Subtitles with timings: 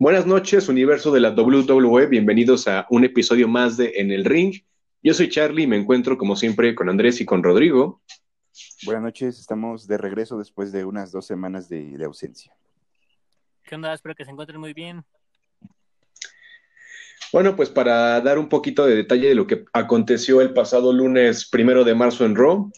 [0.00, 2.06] Buenas noches, universo de la WWE.
[2.06, 4.54] Bienvenidos a un episodio más de En el Ring.
[5.02, 8.00] Yo soy Charlie y me encuentro como siempre con Andrés y con Rodrigo.
[8.84, 12.54] Buenas noches, estamos de regreso después de unas dos semanas de, de ausencia.
[13.64, 13.92] ¿Qué onda?
[13.92, 15.04] Espero que se encuentren muy bien.
[17.32, 21.50] Bueno, pues para dar un poquito de detalle de lo que aconteció el pasado lunes
[21.50, 22.70] primero de marzo en Raw,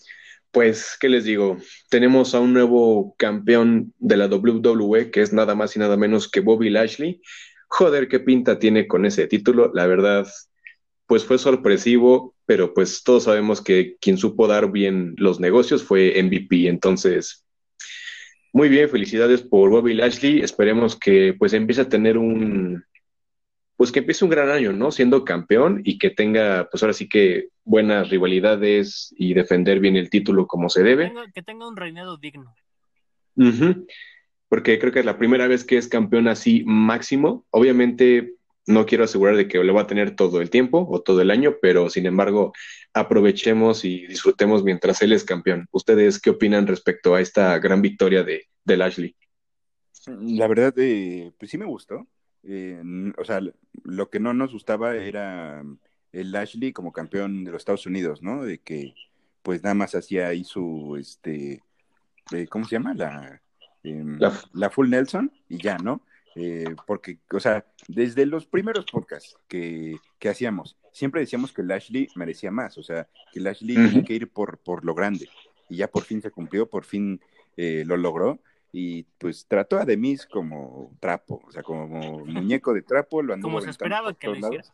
[0.53, 1.59] pues, ¿qué les digo?
[1.89, 6.29] Tenemos a un nuevo campeón de la WWE, que es nada más y nada menos
[6.29, 7.21] que Bobby Lashley.
[7.69, 9.71] Joder, qué pinta tiene con ese título.
[9.75, 10.27] La verdad,
[11.07, 16.21] pues fue sorpresivo, pero pues todos sabemos que quien supo dar bien los negocios fue
[16.21, 16.69] MVP.
[16.69, 17.45] Entonces,
[18.53, 20.41] muy bien, felicidades por Bobby Lashley.
[20.41, 22.85] Esperemos que pues empiece a tener un,
[23.81, 24.93] pues que empiece un gran año, ¿no?
[24.93, 30.11] Siendo campeón y que tenga, pues ahora sí que buenas rivalidades y defender bien el
[30.11, 31.11] título como se debe.
[31.33, 32.55] Que tenga, un reinado digno.
[34.51, 37.47] Porque creo que es la primera vez que es campeón así máximo.
[37.49, 38.35] Obviamente
[38.67, 41.31] no quiero asegurar de que lo va a tener todo el tiempo o todo el
[41.31, 42.53] año, pero sin embargo
[42.93, 45.69] aprovechemos y disfrutemos mientras él es campeón.
[45.71, 49.17] ¿Ustedes qué opinan respecto a esta gran victoria de, de Lashley?
[50.07, 52.07] La verdad, eh, pues sí me gustó.
[52.43, 52.83] Eh,
[53.19, 53.41] o sea,
[53.85, 55.63] lo que no nos gustaba era
[56.13, 58.45] el Ashley como campeón de los Estados Unidos, ¿no?
[58.45, 58.95] De que
[59.43, 61.63] pues nada más hacía ahí su, este,
[62.33, 62.95] eh, ¿cómo se llama?
[63.83, 66.03] Em, la, la, Full Nelson y ya, ¿no?
[66.37, 71.71] Eh, porque, o sea, desde los primeros podcasts que, que, hacíamos, siempre decíamos que el
[71.71, 75.29] Ashley merecía más, o sea, que el Ashley tenía que ir por, por lo grande.
[75.71, 77.21] Y ya por fin se cumplió, por fin
[77.57, 78.41] lo logró
[78.73, 83.61] y pues trató a Demis como trapo, o sea, como muñeco de trapo, lo Como
[83.61, 84.65] se esperaba que lo hiciera.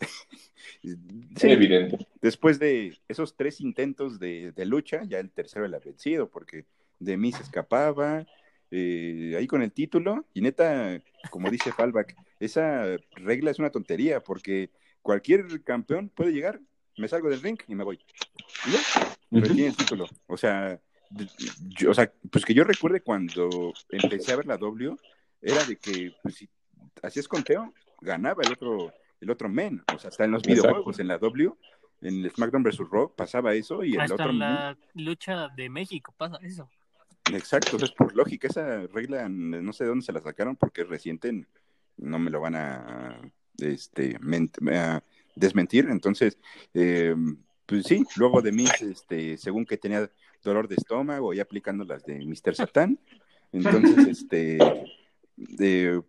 [0.82, 2.06] sí, evidente.
[2.22, 6.64] Después de esos tres intentos de, lucha, ya el tercero el ha vencido, porque
[6.98, 8.26] Demis escapaba,
[8.70, 14.20] eh, ahí con el título, y neta, como dice Fallback, esa regla es una tontería,
[14.20, 14.70] porque
[15.02, 16.60] cualquier campeón puede llegar,
[16.96, 17.98] me salgo del ring y me voy.
[18.66, 18.80] Y ya,
[19.66, 20.06] el título.
[20.26, 20.80] O sea,
[21.88, 24.96] o sea, pues que yo recuerde cuando empecé a ver la W,
[25.40, 26.48] era de que pues, si
[27.02, 29.82] hacías conteo, ganaba el otro, el otro men.
[29.94, 31.52] O sea, hasta en los videojuegos, en la W,
[32.02, 32.78] en el SmackDown vs.
[32.90, 36.68] Raw, pasaba eso y el hasta otro en la lucha de México pasa eso.
[37.32, 40.88] Exacto, es por lógica, esa regla no sé de dónde se la sacaron porque es
[40.88, 41.46] reciente,
[41.96, 43.20] no me lo van a,
[43.58, 44.18] este,
[44.72, 45.02] a
[45.34, 45.88] desmentir.
[45.90, 46.38] Entonces,
[46.72, 47.14] eh,
[47.66, 50.10] pues sí, luego de mí, este, según que tenía
[50.42, 52.54] dolor de estómago y aplicando las de Mr.
[52.54, 52.98] Satán.
[53.52, 54.58] Entonces, este,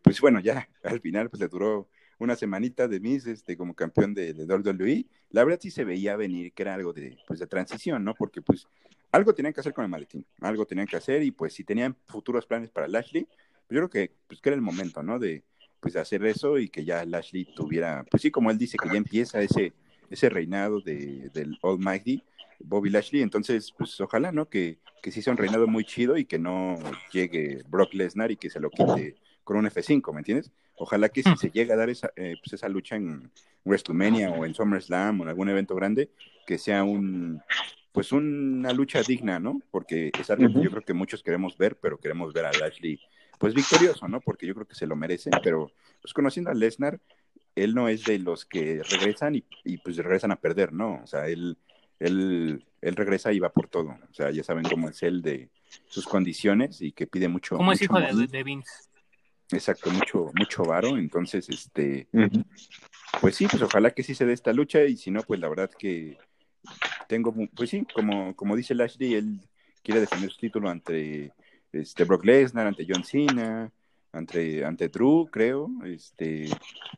[0.01, 1.87] pues bueno, ya al final pues le duró
[2.19, 5.05] una semanita de Miss este, como campeón de, de WWE.
[5.31, 8.13] La verdad sí se veía venir que era algo de, pues, de transición, ¿no?
[8.13, 8.67] Porque pues
[9.11, 11.95] algo tenían que hacer con el maletín, algo tenían que hacer y pues si tenían
[12.05, 15.17] futuros planes para Lashley, pues yo creo que, pues, que era el momento, ¿no?
[15.17, 15.43] De
[15.79, 18.97] pues hacer eso y que ya Lashley tuviera, pues sí, como él dice, que ya
[18.97, 19.73] empieza ese,
[20.09, 22.21] ese reinado de, del Almighty,
[22.59, 23.21] Bobby Lashley.
[23.21, 24.49] Entonces, pues ojalá, ¿no?
[24.49, 26.77] Que, que sí sea un reinado muy chido y que no
[27.11, 30.51] llegue Brock Lesnar y que se lo quite con un F5, ¿me entiendes?
[30.75, 33.31] Ojalá que si se llega a dar esa, eh, pues esa lucha en
[33.65, 36.11] WrestleMania o en SummerSlam o en algún evento grande,
[36.45, 37.41] que sea un
[37.91, 39.59] pues una lucha digna, ¿no?
[39.71, 42.99] Porque es algo que yo creo que muchos queremos ver, pero queremos ver a Lashley
[43.39, 44.21] pues victorioso, ¿no?
[44.21, 45.71] Porque yo creo que se lo merece, pero
[46.01, 46.99] pues conociendo a Lesnar,
[47.55, 51.01] él no es de los que regresan y, y pues regresan a perder, ¿no?
[51.03, 51.57] O sea, él
[51.99, 53.89] él, él regresa y va por todo.
[54.09, 55.49] O sea, ya saben cómo es él de
[55.87, 57.57] sus condiciones y que pide mucho.
[57.57, 58.71] ¿Cómo es hijo de, de, Vince?
[59.51, 60.97] Exacto, mucho, mucho varo.
[60.97, 62.07] Entonces, este,
[63.21, 65.49] pues sí, pues ojalá que sí se dé esta lucha y si no, pues la
[65.49, 66.17] verdad que
[67.07, 69.41] tengo, pues sí, como, como dice Lashley, él
[69.83, 71.33] quiere defender su título ante
[71.71, 73.71] este Brock Lesnar, ante John Cena,
[74.11, 76.49] ante, ante Drew, creo, este,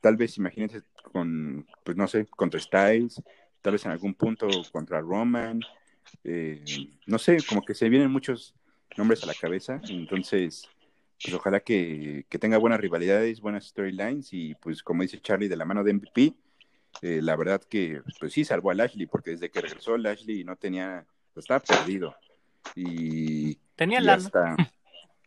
[0.02, 3.22] tal vez imagínense con, pues no sé, contra Styles,
[3.62, 5.62] tal vez en algún punto contra Roman,
[6.24, 6.64] eh,
[7.06, 8.54] no sé, como que se vienen muchos
[8.98, 10.68] nombres a la cabeza, entonces,
[11.24, 15.66] pues ojalá que, tenga buenas rivalidades, buenas storylines y pues como dice Charlie, de la
[15.66, 16.34] mano de MVP,
[17.02, 20.56] eh, la verdad que pues sí salvó a Lashley, porque desde que regresó Lashley no
[20.56, 22.16] tenía, pues, estaba perdido.
[22.76, 24.30] Y tenía lana.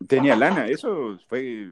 [0.06, 1.70] tenía lana, eso fue,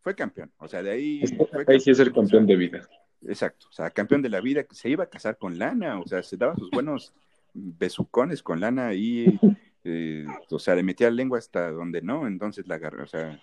[0.00, 1.22] fue campeón, o sea, de ahí...
[1.66, 2.88] ahí sí es el campeón de vida.
[3.26, 6.22] Exacto, o sea, campeón de la vida, se iba a casar con Lana, o sea,
[6.22, 7.12] se daba sus buenos
[7.52, 9.38] besucones con Lana y,
[9.84, 13.40] eh, o sea, le metía lengua hasta donde no, entonces la agarró, o sea,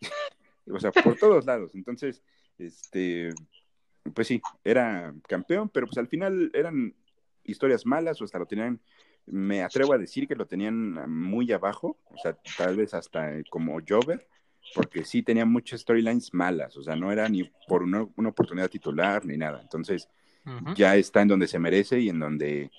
[0.70, 2.22] o sea, por todos lados, entonces,
[2.58, 3.30] este,
[4.14, 6.94] pues sí, era campeón, pero pues al final eran
[7.42, 8.80] historias malas, o hasta lo tenían,
[9.26, 13.78] me atrevo a decir que lo tenían muy abajo, o sea, tal vez hasta como
[13.86, 14.28] Jover,
[14.74, 18.70] porque sí tenía muchas storylines malas, o sea, no era ni por una, una oportunidad
[18.70, 19.60] titular ni nada.
[19.60, 20.08] Entonces,
[20.76, 22.70] ya está en donde se merece y en donde,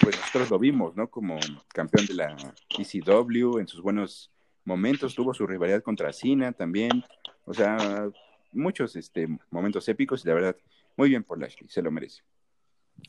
[0.00, 1.08] pues nosotros lo vimos, ¿no?
[1.08, 1.38] Como
[1.68, 2.36] campeón de la
[2.78, 4.30] ECW en sus buenos
[4.64, 7.04] momentos, tuvo su rivalidad contra Cena también,
[7.44, 8.08] o sea,
[8.52, 10.56] muchos este, momentos épicos y la verdad,
[10.96, 12.22] muy bien por Lashley, se lo merece.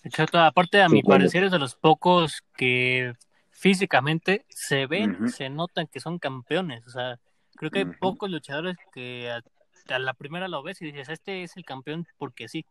[0.03, 3.13] Exacto, aparte a mi parecer es de los pocos que
[3.51, 7.19] físicamente se ven, se notan que son campeones, o sea,
[7.55, 9.41] creo que hay pocos luchadores que a,
[9.93, 12.65] a la primera lo ves y dices, este es el campeón porque sí.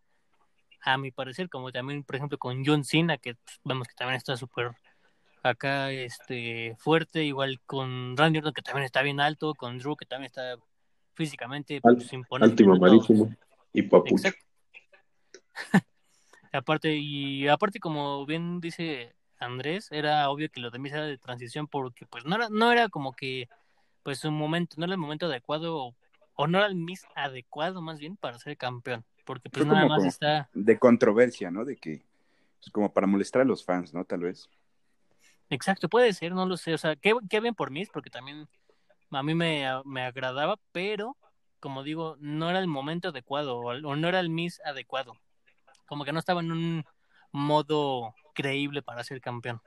[0.84, 4.16] A mi parecer, como también, por ejemplo, con John Cena, que pues, vemos que también
[4.16, 4.72] está súper
[5.42, 10.06] acá este fuerte, igual con Randy Orton, que también está bien alto, con Drew, que
[10.06, 10.56] también está
[11.14, 12.64] físicamente Al- pues, imponente.
[12.64, 13.28] Alto
[13.72, 14.28] y papucho.
[16.52, 21.16] Aparte, y aparte, como bien dice Andrés, era obvio que lo de Miz era de
[21.16, 23.48] transición porque pues no era, no era como que
[24.02, 25.94] pues un momento, no era el momento adecuado
[26.36, 29.04] o, no era el Miz adecuado más bien para ser campeón.
[29.24, 31.64] Porque pues nada más está, De controversia, ¿no?
[31.64, 32.04] De que,
[32.60, 34.04] es como para molestar a los fans, ¿no?
[34.04, 34.48] Tal vez.
[35.50, 38.48] exacto, puede ser, no lo sé, o sea, qué, qué bien por Miz, porque también
[39.10, 41.16] a mí me, me agradaba, pero
[41.60, 45.16] como digo, no era el momento adecuado o, o no era el Miz adecuado.
[45.86, 46.84] Como que no estaba en un
[47.30, 49.60] modo creíble para ser campeón.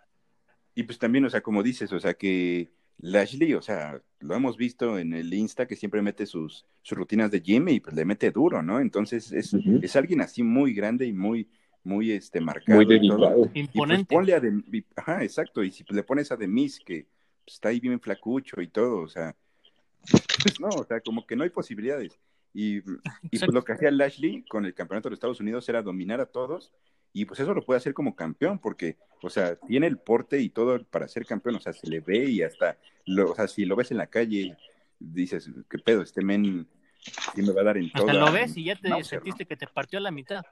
[0.74, 4.58] Y pues también, o sea, como dices, o sea, que Lashley, o sea, lo hemos
[4.58, 8.06] visto en el Insta que siempre mete sus, sus rutinas de gym y pues le
[8.06, 8.80] mete duro, ¿no?
[8.80, 9.80] Entonces es, Ujú.
[9.82, 11.48] es alguien así muy grande y muy,
[11.84, 12.78] muy este, marcado.
[12.78, 13.36] Muy dedicado.
[13.46, 14.16] Y pues Imponente.
[14.16, 17.06] ponle a de, y- ajá, exacto, y si le pones a Demis que
[17.44, 19.36] pues, está ahí bien flacucho y todo, o sea,
[20.42, 22.18] pues no, o sea, como que no hay posibilidades.
[22.54, 25.82] Y, y pues lo que hacía Lashley con el campeonato de los Estados Unidos era
[25.82, 26.72] dominar a todos,
[27.16, 30.50] y pues eso lo puede hacer como campeón, porque, o sea, tiene el porte y
[30.50, 33.64] todo para ser campeón, o sea, se le ve y hasta, lo, o sea, si
[33.64, 34.58] lo ves en la calle,
[35.00, 36.02] dices, ¿qué pedo?
[36.02, 36.68] Este men
[37.00, 38.06] sí me va a dar en todo.
[38.06, 40.44] Hasta lo ves y ya te sentiste que te partió a la mitad.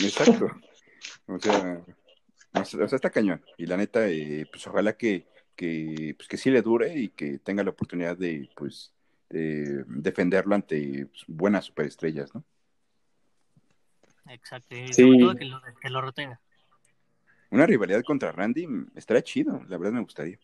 [0.00, 0.46] Exacto.
[1.26, 1.84] O sea,
[2.54, 3.44] o sea, o sea, está cañón.
[3.58, 7.40] Y la neta, eh, pues ojalá que, que, pues, que sí le dure y que
[7.40, 8.94] tenga la oportunidad de, pues,
[9.28, 12.42] de defenderlo ante pues, buenas superestrellas, ¿no?
[14.28, 14.74] Exacto.
[14.74, 15.02] Y Sí.
[15.02, 16.40] sobre todo que lo, que lo retenga.
[17.50, 20.38] Una rivalidad contra Randy mm, estaría chido, la verdad me gustaría.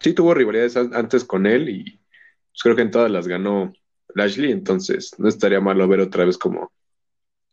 [0.00, 3.72] Sí, tuvo rivalidades an- antes con él y pues, creo que en todas las ganó
[4.14, 6.72] Lashley, entonces no estaría malo ver otra vez como,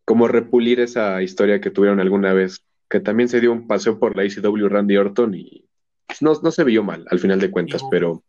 [0.06, 4.16] como repulir esa historia que tuvieron alguna vez, que también se dio un paseo por
[4.18, 5.66] la ECW Randy Orton y
[6.08, 8.24] pues, no, no se vio mal al final de cuentas, pero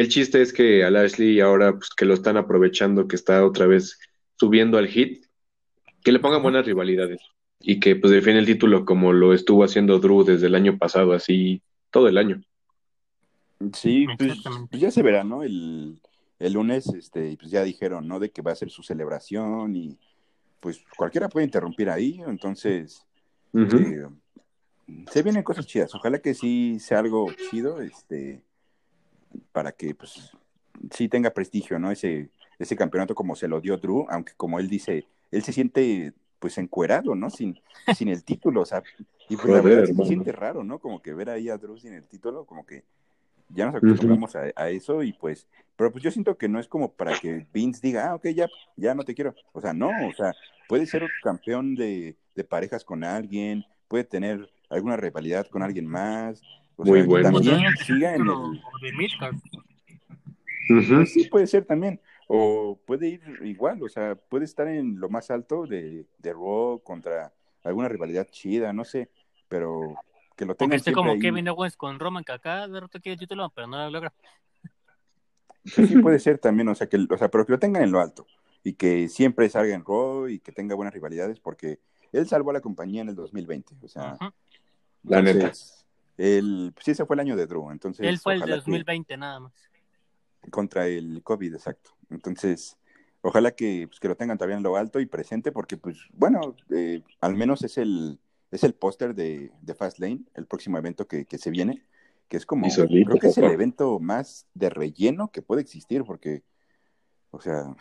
[0.00, 3.66] el chiste es que a Lashley ahora pues, que lo están aprovechando, que está otra
[3.66, 3.98] vez
[4.36, 5.26] subiendo al hit,
[6.02, 7.20] que le pongan buenas rivalidades
[7.60, 11.12] y que pues defiende el título como lo estuvo haciendo Drew desde el año pasado,
[11.12, 12.42] así todo el año.
[13.74, 14.38] Sí, pues,
[14.70, 15.42] pues ya se verá, ¿no?
[15.42, 16.00] El,
[16.38, 18.18] el lunes, este, pues ya dijeron, ¿no?
[18.18, 19.98] De que va a ser su celebración y
[20.60, 23.06] pues cualquiera puede interrumpir ahí, entonces
[23.54, 24.06] eh,
[25.10, 25.94] se vienen cosas chidas.
[25.94, 28.42] Ojalá que sí sea algo chido, este,
[29.52, 30.30] para que pues
[30.90, 31.90] sí tenga prestigio, ¿no?
[31.90, 36.12] Ese, ese campeonato como se lo dio Drew, aunque como él dice, él se siente
[36.38, 37.30] pues encuerado, ¿no?
[37.30, 37.60] Sin,
[37.96, 38.82] sin el título, o sea,
[39.28, 40.78] y pues la Joder, verdad sí se siente raro, ¿no?
[40.78, 42.84] Como que ver ahí a Drew sin el título, como que
[43.48, 46.68] ya nos acostumbramos a, a eso y pues, pero pues yo siento que no es
[46.68, 49.34] como para que Vince diga, ah, ok, ya, ya no te quiero.
[49.52, 50.32] O sea, no, o sea,
[50.68, 56.42] puede ser campeón de, de parejas con alguien, puede tener alguna rivalidad con alguien más.
[56.80, 57.30] O Muy sea, bueno.
[57.32, 58.26] también siga en el...
[58.80, 59.08] de.
[60.68, 62.00] Pues sí, puede ser también.
[62.26, 66.80] O puede ir igual, o sea, puede estar en lo más alto de, de Raw
[66.82, 67.34] contra
[67.64, 69.10] alguna rivalidad chida, no sé,
[69.48, 69.94] pero
[70.36, 71.18] que lo O que tengan esté como ahí.
[71.18, 74.12] Kevin Owens con Roman, que acá aquí el título, pero no lo logra.
[75.74, 77.92] Pues sí puede ser también, o sea, que, o sea, pero que lo tengan en
[77.92, 78.26] lo alto
[78.64, 81.80] y que siempre salga en Raw y que tenga buenas rivalidades porque
[82.12, 84.32] él salvó a la compañía en el 2020, o sea, Ujú.
[85.02, 85.38] La neta.
[85.38, 85.79] entonces,
[86.74, 88.70] pues sí, ese fue el año de Drew, entonces Él fue el de ojalá que-
[88.70, 89.52] 2020 nada más.
[90.50, 91.90] contra el COVID, exacto.
[92.10, 92.76] Entonces,
[93.22, 96.56] ojalá que, pues, que lo tengan todavía en lo alto y presente, porque, pues, bueno,
[96.70, 98.18] eh, al menos es el,
[98.50, 101.84] es el póster de, de Fastlane, el próximo evento que, que se viene,
[102.28, 106.04] que es como, solito, creo que es el evento más de relleno que puede existir,
[106.04, 106.42] porque,
[107.30, 107.74] o sea,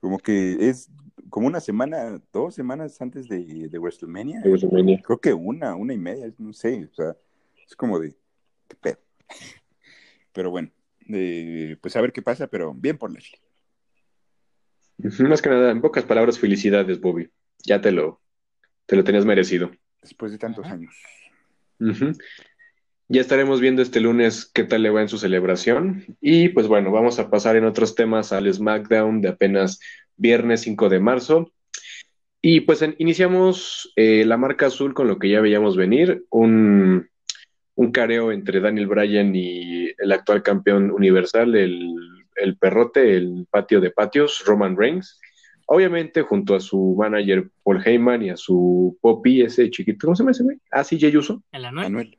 [0.00, 0.90] como que es
[1.30, 5.00] como una semana, dos semanas antes de, de WrestleMania, De WrestleMania.
[5.02, 7.16] creo que una, una y media, no sé, o sea,
[7.66, 8.14] es como de,
[8.68, 8.98] qué pedo.
[10.32, 10.70] Pero bueno,
[11.08, 13.10] eh, pues a ver qué pasa, pero bien por.
[14.98, 17.30] Ujú, Más que nada, en pocas palabras, felicidades, Bobby.
[17.64, 18.20] Ya te lo,
[18.86, 19.70] te lo tenías merecido.
[20.00, 20.74] Después de tantos Ajá.
[20.74, 20.94] años.
[23.08, 26.16] Ya estaremos viendo este lunes qué tal le va en su celebración.
[26.20, 29.80] Y pues bueno, vamos a pasar en otros temas al SmackDown de apenas
[30.16, 31.52] viernes 5 de marzo.
[32.40, 37.08] Y pues iniciamos eh, la marca azul con lo que ya veíamos venir, un,
[37.74, 41.94] un careo entre Daniel Bryan y el actual campeón universal, el,
[42.36, 45.20] el perrote, el patio de patios, Roman Reigns.
[45.66, 50.22] Obviamente junto a su manager Paul Heyman y a su Poppy, ese chiquito, ¿cómo se
[50.22, 50.58] llama ese güey?
[50.70, 51.42] Ah, sí, Jey Uso.
[51.52, 52.18] El Anuel.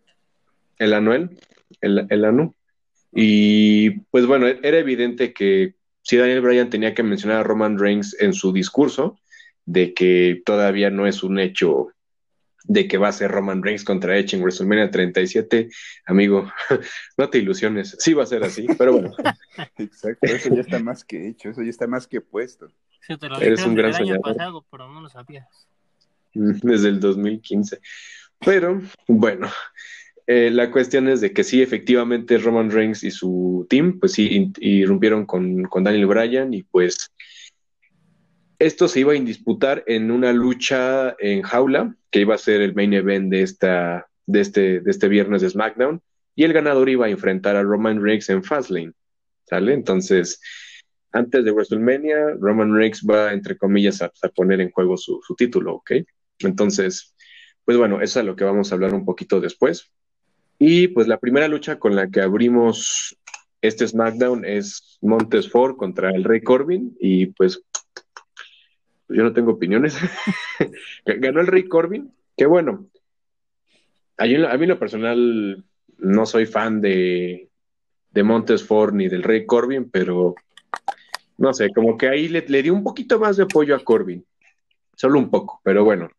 [0.79, 1.29] El Anuel,
[1.81, 2.55] el, el Anu.
[3.11, 8.19] Y pues bueno, era evidente que si Daniel Bryan tenía que mencionar a Roman Reigns
[8.19, 9.19] en su discurso,
[9.65, 11.92] de que todavía no es un hecho
[12.63, 15.69] de que va a ser Roman Reigns contra Edge en WrestleMania 37,
[16.05, 16.51] amigo,
[17.17, 19.11] no te ilusiones, sí va a ser así, pero bueno.
[19.77, 22.67] Exacto, eso ya está más que hecho, eso ya está más que puesto.
[23.01, 24.21] Sí, te lo Eres un gran el año soñador.
[24.37, 25.67] pasado, pero no lo sabías.
[26.33, 27.79] desde el 2015.
[28.39, 29.49] Pero bueno,
[30.25, 34.51] eh, la cuestión es de que sí, efectivamente Roman Reigns y su team, pues sí,
[34.59, 37.11] irrumpieron con, con Daniel Bryan y pues
[38.59, 42.75] esto se iba a disputar en una lucha en jaula, que iba a ser el
[42.75, 46.01] main event de, esta, de, este, de este viernes de SmackDown,
[46.35, 48.93] y el ganador iba a enfrentar a Roman Reigns en Fastlane,
[49.45, 49.73] ¿sale?
[49.73, 50.39] Entonces,
[51.11, 55.75] antes de WrestleMania, Roman Reigns va, entre comillas, a, a poner en juego su, título,
[55.75, 55.91] ¿ok?
[56.39, 57.15] Entonces,
[57.65, 59.91] pues bueno, eso es lo que vamos a hablar un poquito después.
[60.57, 63.15] Y pues la primera lucha con la que abrimos
[63.61, 67.63] este SmackDown es Montes Ford contra el Rey Corbin y pues
[69.09, 69.97] yo no tengo opiniones.
[71.05, 72.89] Ganó el Rey Corbin, que bueno,
[74.17, 75.63] a mí, en lo personal
[75.97, 77.49] no soy fan de,
[78.11, 80.35] de Montes Ford ni del Rey Corbin, pero
[81.37, 84.25] no sé, como que ahí le, le dio un poquito más de apoyo a Corbin,
[84.95, 86.09] solo un poco, pero bueno.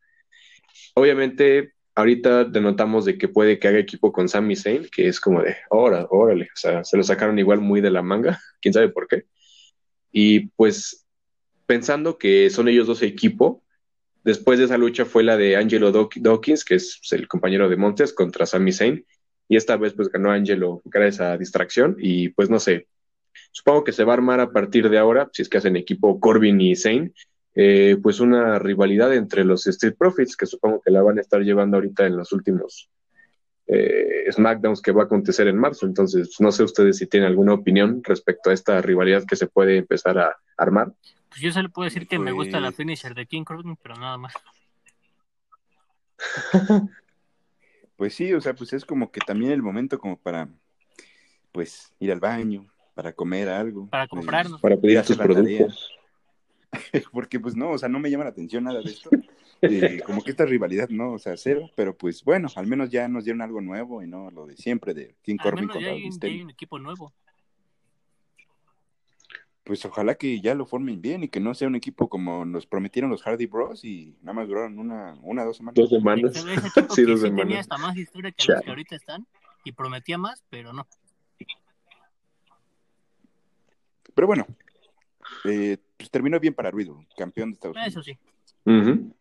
[0.95, 5.43] Obviamente, ahorita denotamos de que puede que haga equipo con Sami Zayn, que es como
[5.43, 8.89] de, órale, órale, o sea, se lo sacaron igual muy de la manga, quién sabe
[8.89, 9.25] por qué.
[10.13, 11.04] Y pues,
[11.67, 13.63] pensando que son ellos dos equipo,
[14.25, 17.69] después de esa lucha fue la de Angelo Daw- Dawkins, que es pues, el compañero
[17.69, 19.05] de Montes, contra Sami Zayn,
[19.49, 22.89] y esta vez pues ganó Angelo gracias a distracción, y pues no sé,
[23.53, 26.19] supongo que se va a armar a partir de ahora, si es que hacen equipo
[26.21, 27.13] Corbin y Zayn,
[27.55, 31.41] eh, pues una rivalidad entre los Street Profits, que supongo que la van a estar
[31.41, 32.91] llevando ahorita en los últimos
[33.67, 35.87] eh, SmackDowns que va a acontecer en marzo.
[35.87, 39.77] Entonces, no sé ustedes si tienen alguna opinión respecto a esta rivalidad que se puede
[39.77, 40.93] empezar a armar.
[41.35, 43.97] Pues yo solo puedo decir que me gusta la Pues- finisher de King Corbin, pero
[43.97, 44.35] nada más.
[47.97, 50.49] Pues sí, o sea, pues es como que también el momento como para,
[51.53, 53.89] pues, ir al baño, para comer algo.
[53.89, 54.61] Para eh, comprarnos.
[54.61, 55.93] Para pedir tus productos.
[57.13, 59.11] Porque pues no, o sea, no me llama la atención nada de esto.
[59.63, 63.07] Eh, como que esta rivalidad, no, o sea, cero, pero pues bueno, al menos ya
[63.07, 66.11] nos dieron algo nuevo y no lo de siempre de King Corbin ya contra hay,
[66.11, 67.13] ya hay un equipo nuevo.
[69.65, 72.67] Pues ojalá que ya lo formen bien y que no sea un equipo como nos
[72.67, 75.77] prometieron los Hardy Bros y nada más duraron una, una dos semanas.
[75.77, 76.33] Dos semanas.
[76.95, 77.59] Sí, dos sí tenía semanas.
[77.61, 78.63] hasta más historia que los Chale.
[78.65, 79.27] que ahorita están
[79.65, 80.87] y prometía más, pero no.
[84.15, 84.47] Pero bueno,
[85.45, 88.05] eh, pues terminó bien para Riddle, campeón de Estados Eso Unidos.
[88.05, 88.71] sí.
[88.71, 89.17] Ujú.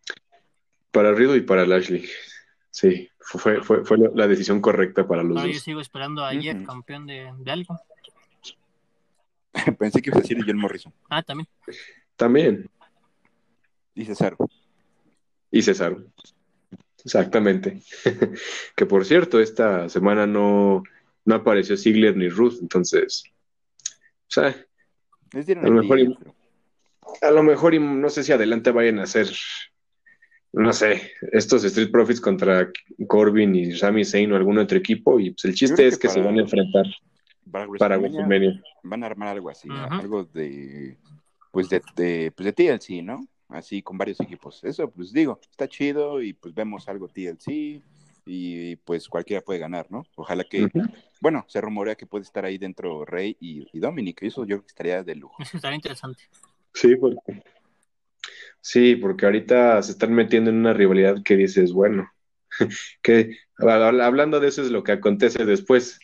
[0.92, 2.06] Para Riddle y para Lashley.
[2.70, 5.64] Sí, fue, fue, fue la, decisión correcta para los Ahora yo dos.
[5.64, 6.66] sigo esperando a Jeff, Ujú.
[6.66, 7.80] campeón de, de algo.
[9.80, 11.48] Pensé que ibas a decir John Morrison Ah, también.
[12.16, 12.70] También.
[13.96, 14.38] y Cesaro.
[15.52, 15.98] Y César.
[17.06, 17.82] Exactamente.
[18.76, 20.84] que por cierto, esta semana no,
[21.26, 23.24] no apareció Ziggler ni Ruth, entonces.
[24.28, 24.56] O sea,
[25.34, 26.36] A lo mejor día, y- pero-
[27.22, 29.28] a lo mejor, y no sé si adelante vayan a hacer,
[30.54, 32.72] no sé, estos Street Profits contra
[33.08, 36.14] Corbin y Sami Zayn o algún otro equipo, y pues el chiste es que que
[36.14, 36.86] se van a enfrentar
[37.54, 40.98] para para WrestleMania van a armar algo así, algo de
[41.52, 43.28] pues de, de pues de TLC, ¿no?
[43.50, 44.64] Así con varios equipos.
[44.64, 47.82] Eso pues digo, está chido y pues vemos algo TLC
[48.26, 50.04] y pues cualquiera puede ganar, ¿no?
[50.16, 50.70] Ojalá que,
[51.22, 54.58] bueno, se rumorea que puede estar ahí dentro Rey y, y Dominic, y eso yo
[54.58, 55.36] creo que estaría de lujo.
[55.40, 56.24] Eso estaría interesante.
[56.74, 57.44] Sí, porque,
[58.62, 62.10] sí, porque ahorita se están metiendo en una rivalidad que dices, bueno,
[63.02, 66.00] que hab- hablando de eso es lo que acontece después.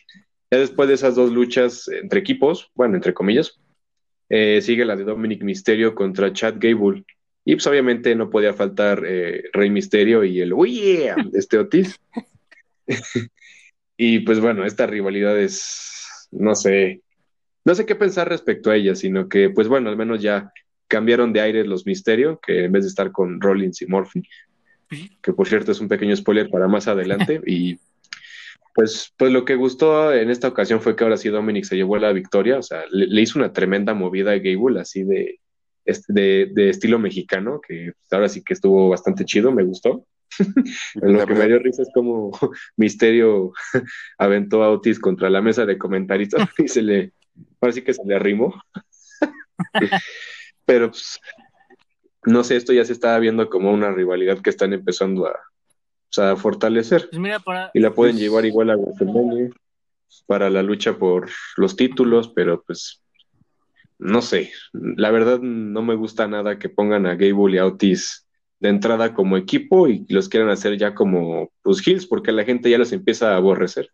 [0.50, 3.60] Ya después de esas dos luchas entre equipos, bueno, entre comillas,
[4.28, 7.04] eh, sigue la de Dominic Mysterio contra Chad Gable.
[7.44, 11.98] Y pues obviamente no podía faltar eh, Rey Mysterio y el ¡Uy, de este Otis.
[13.96, 17.02] y pues bueno, esta rivalidad es, no sé,
[17.64, 20.52] no sé qué pensar respecto a ella, sino que pues bueno, al menos ya
[20.86, 24.22] cambiaron de aire los Mysterio, que en vez de estar con Rollins y Murphy,
[25.22, 27.78] que por cierto es un pequeño spoiler para más adelante, y
[28.74, 31.96] Pues, pues lo que gustó en esta ocasión fue que ahora sí Dominic se llevó
[31.98, 35.40] la victoria, o sea, le, hizo una tremenda movida a Gable, así de,
[36.08, 40.06] de, de, estilo mexicano, que ahora sí que estuvo bastante chido, me gustó.
[41.02, 42.30] lo que me dio risa es como
[42.76, 43.52] Misterio
[44.18, 47.12] aventó a Otis contra la mesa de comentaristas y se le,
[47.60, 48.54] ahora sí que se le arrimó.
[50.64, 51.18] Pero pues,
[52.24, 55.36] no sé, esto ya se estaba viendo como una rivalidad que están empezando a,
[56.18, 57.08] a fortalecer.
[57.10, 59.50] Pues y la pueden pues llevar igual a WrestleMania
[60.26, 63.02] para la lucha por los títulos, pero pues
[63.98, 68.26] no sé, la verdad no me gusta nada que pongan a Gable y a Otis
[68.58, 72.70] de entrada como equipo y los quieran hacer ya como los Hills, porque la gente
[72.70, 73.90] ya los empieza a aborrecer.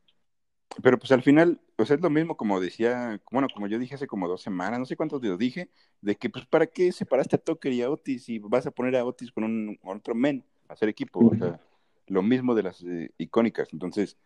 [0.82, 4.06] Pero pues al final, pues es lo mismo como decía, bueno, como yo dije hace
[4.06, 5.70] como dos semanas, no sé cuántos días dije,
[6.00, 8.96] de que pues para qué separaste a Tucker y a Otis y vas a poner
[8.96, 11.60] a Otis con un otro men a hacer equipo, o sea,
[12.06, 14.16] lo mismo de las eh, icónicas, entonces,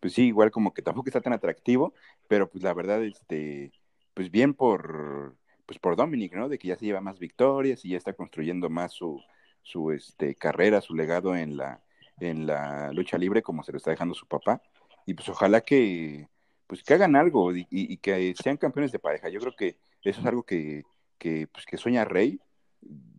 [0.00, 1.94] pues sí, igual como que tampoco está tan atractivo,
[2.28, 3.72] pero pues la verdad, este,
[4.14, 6.48] pues bien por, pues por Dominic, ¿no?
[6.48, 9.22] De que ya se lleva más victorias y ya está construyendo más su,
[9.62, 11.82] su este, carrera, su legado en la,
[12.18, 14.62] en la lucha libre como se lo está dejando su papá.
[15.06, 16.28] Y pues ojalá que,
[16.66, 19.28] pues que hagan algo y, que sean campeones de pareja.
[19.28, 20.84] Yo creo que eso es algo que,
[21.18, 22.40] que, pues, que sueña Rey,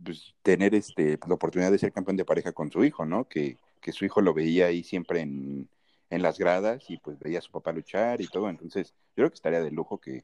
[0.03, 3.25] pues, tener este, la oportunidad de ser campeón de pareja con su hijo, ¿no?
[3.27, 5.67] Que, que su hijo lo veía ahí siempre en,
[6.09, 8.49] en las gradas y pues veía a su papá luchar y todo.
[8.49, 10.23] Entonces, yo creo que estaría de lujo que,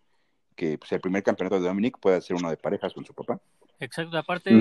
[0.55, 3.39] que pues, el primer campeonato de Dominic pueda ser uno de parejas con su papá.
[3.79, 4.51] Exacto, aparte,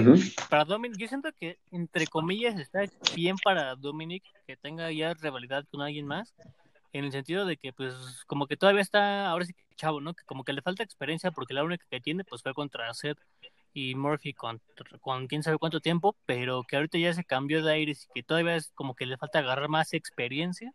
[0.50, 2.84] para Dominic, yo siento que entre comillas está
[3.14, 6.34] bien para Dominic que tenga ya rivalidad con alguien más,
[6.92, 7.94] en el sentido de que pues
[8.26, 10.12] como que todavía está, ahora sí que chavo, ¿no?
[10.12, 13.18] Que como que le falta experiencia porque la única que tiene pues fue contra Seth
[13.76, 14.58] y Murphy con,
[15.02, 18.22] con quién sabe cuánto tiempo, pero que ahorita ya se cambió de aires y que
[18.22, 20.72] todavía es como que le falta agarrar más experiencia,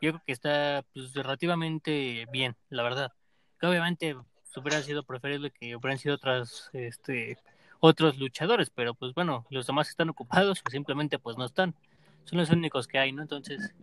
[0.00, 3.12] yo creo que está pues relativamente bien, la verdad.
[3.58, 4.16] Que obviamente
[4.54, 7.38] hubiera sido preferible que hubieran sido otras este
[7.80, 11.74] otros luchadores, pero pues bueno, los demás están ocupados o simplemente pues no están.
[12.22, 13.22] Son los únicos que hay, ¿no?
[13.22, 13.74] Entonces,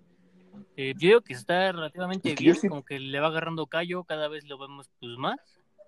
[0.78, 4.46] eh, yo digo que está relativamente bien, como que le va agarrando callo, cada vez
[4.46, 5.40] lo vemos pues más.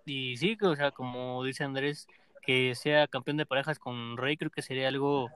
[0.05, 2.07] Y sí, o sea, como dice Andrés,
[2.45, 5.29] que sea campeón de parejas con Rey, creo que sería algo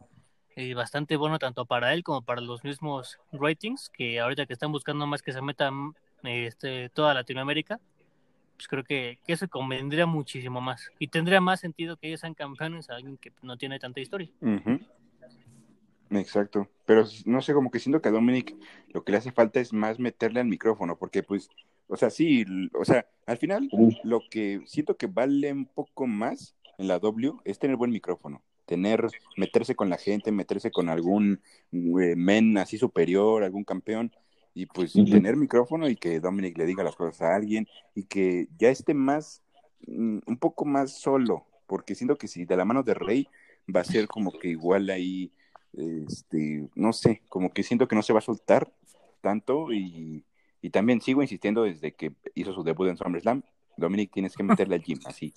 [0.56, 4.72] eh, bastante bueno tanto para él como para los mismos ratings, que ahorita que están
[4.72, 5.94] buscando más que se metan
[6.24, 7.80] este, toda Latinoamérica,
[8.56, 10.92] pues creo que, eso convendría muchísimo más.
[10.98, 14.30] Y tendría más sentido que ellos sean campeones a alguien que no tiene tanta historia.
[16.10, 16.68] Exacto.
[16.86, 18.56] Pero no sé, como que siento que a Dominic
[18.90, 21.50] lo que le hace falta es más meterle al micrófono, porque pues,
[21.88, 23.70] o sea, sí, o sea, al final
[24.04, 28.42] lo que siento que vale un poco más en la W es tener buen micrófono.
[28.66, 34.12] Tener, meterse con la gente, meterse con algún eh, men así superior, algún campeón
[34.54, 38.48] y pues tener micrófono y que Dominic le diga las cosas a alguien y que
[38.58, 39.44] ya esté más,
[39.86, 43.28] mm, un poco más solo, porque siento que si de la mano de Rey
[43.74, 45.32] va a ser como que igual ahí,
[45.74, 48.74] este, no sé, como que siento que no se va a soltar
[49.22, 50.26] tanto y,
[50.62, 53.44] y también sigo insistiendo desde que hizo su debut en SummerSlam,
[53.78, 55.34] Dominic tienes que meterle al gym, así,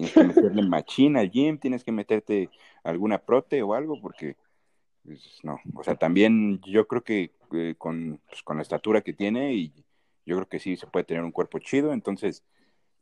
[0.00, 2.50] tienes que meterle machina al gym, tienes que meterte
[2.82, 4.36] alguna prote o algo, porque
[5.04, 9.12] pues, no, o sea, también yo creo que eh, con, pues, con la estatura que
[9.12, 9.72] tiene y
[10.26, 12.44] yo creo que sí se puede tener un cuerpo chido, entonces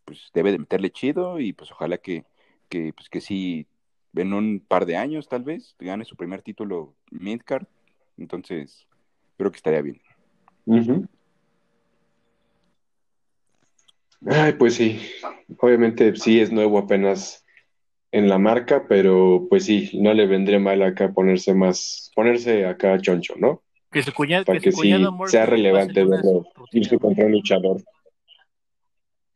[0.04, 2.24] pues debe de meterle chido y pues ojalá que,
[2.68, 3.66] que, pues, que sí
[4.14, 7.66] en un par de años tal vez gane su primer título midcard,
[8.16, 8.87] entonces
[9.37, 10.00] creo que estaría bien.
[14.26, 15.00] Ay, pues sí,
[15.59, 17.44] obviamente sí es nuevo apenas
[18.11, 22.98] en la marca, pero pues sí, no le vendría mal acá ponerse más, ponerse acá
[23.00, 23.62] choncho, ¿no?
[23.90, 24.92] Que su cuñado, Para que, sí
[25.26, 27.83] sea relevante verlo irse contra un luchador.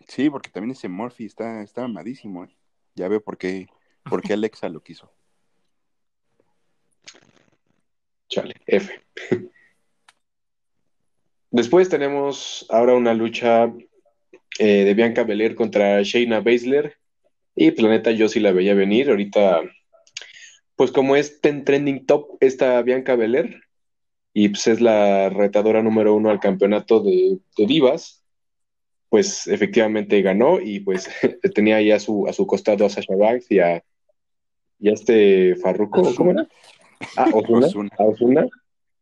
[0.09, 2.55] Sí, porque también ese Murphy está, está amadísimo, ¿eh?
[2.95, 3.69] Ya veo por qué,
[4.05, 5.11] por qué Alexa lo quiso.
[8.29, 9.01] Chale, F.
[11.51, 13.71] Después tenemos ahora una lucha
[14.59, 16.97] eh, de Bianca Belair contra Shayna Baszler
[17.55, 19.11] y Planeta yo sí la veía venir.
[19.11, 19.61] Ahorita,
[20.77, 23.61] pues como es en trending top esta Bianca Belair,
[24.35, 28.25] y pues es la retadora número uno al campeonato de, divas,
[29.09, 31.09] pues efectivamente ganó y pues
[31.55, 33.85] tenía ahí a su, a su costado a Sasha Banks y a,
[34.79, 36.49] y este Farruko, ¿cómo era?
[37.17, 37.69] Ah, Osuna.
[37.99, 38.47] Osuna.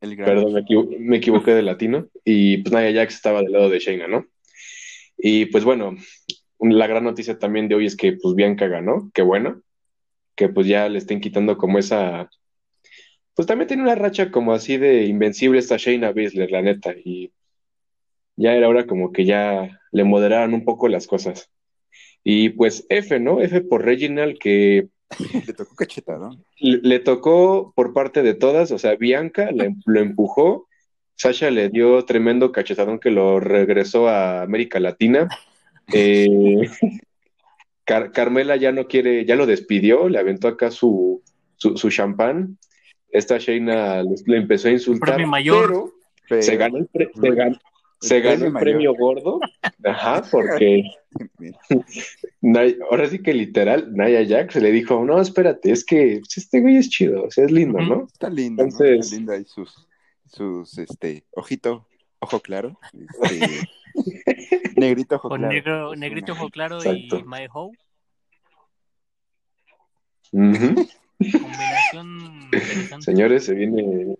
[0.00, 0.64] Perdón,
[0.98, 2.08] me, equivoqué de latino.
[2.24, 4.26] Y pues Naya Jax estaba del lado de Shayna, ¿no?
[5.22, 5.96] Y pues bueno,
[6.58, 9.62] la gran noticia también de hoy es que pues Bianca ganó, qué bueno,
[10.34, 12.30] que pues ya le estén quitando como esa,
[13.34, 17.32] pues también tiene una racha como así de invencible esta Shayna Baszler, la neta, y
[18.36, 21.50] ya era hora como que ya le moderaran un poco las cosas.
[22.22, 23.40] Y pues F, ¿no?
[23.40, 24.88] F por Reginald, que
[25.46, 26.30] le tocó cachetado.
[26.58, 30.68] Le, le, tocó por parte de todas, o sea, Bianca le, lo empujó,
[31.20, 35.28] Sasha le dio tremendo cachetadón que lo regresó a América Latina.
[35.92, 36.70] Eh,
[37.84, 41.20] Car Carmela ya no quiere, ya lo despidió, le aventó acá su,
[41.56, 42.58] su, su champán.
[43.08, 45.92] Esta Shayna le, empezó a insultar, mayor.
[46.28, 47.58] pero se ganó el, pre se ganó,
[47.98, 49.40] se ganó el premio gordo,
[49.82, 50.84] ajá, porque
[52.88, 56.88] ahora sí que literal, Naya Jax le dijo, no, espérate, es que este güey es
[56.88, 58.06] chido, o sea, es lindo, ¿no?
[58.12, 58.90] Está lindo, Entonces...
[58.90, 59.00] ¿no?
[59.00, 59.89] Está lindo ahí sus,
[60.30, 61.86] sus, este, ojito,
[62.20, 62.78] ojo claro,
[63.22, 63.68] este,
[64.76, 65.52] negrito ojo Con claro.
[65.52, 67.18] Negro, negrito ojo claro Exacto.
[67.18, 67.70] y My Ho.
[70.32, 70.90] Uh -huh.
[71.18, 73.04] Combinación interesante.
[73.04, 74.16] Señores, se viene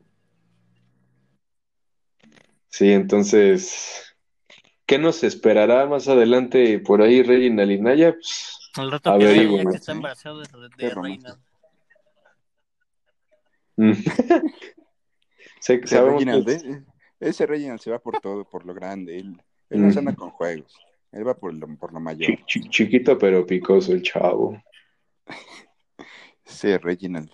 [2.71, 4.17] Sí, entonces,
[4.87, 8.13] ¿qué nos esperará más adelante por ahí, Regina Linaya?
[8.13, 9.71] Pues, El rato que, averigüen.
[9.71, 10.47] que está embarazado de,
[10.77, 11.39] de Reina.
[15.61, 16.83] Ese sabemos Reginald, que- ¿eh?
[17.21, 19.19] ese Reginald se va por todo, por lo grande.
[19.19, 20.75] Él, él no se anda con juegos.
[21.13, 22.27] Él va por lo, por lo mayor.
[22.29, 24.61] chi- chi- chiquito pero picoso el chavo.
[26.45, 27.31] Ese Reginald.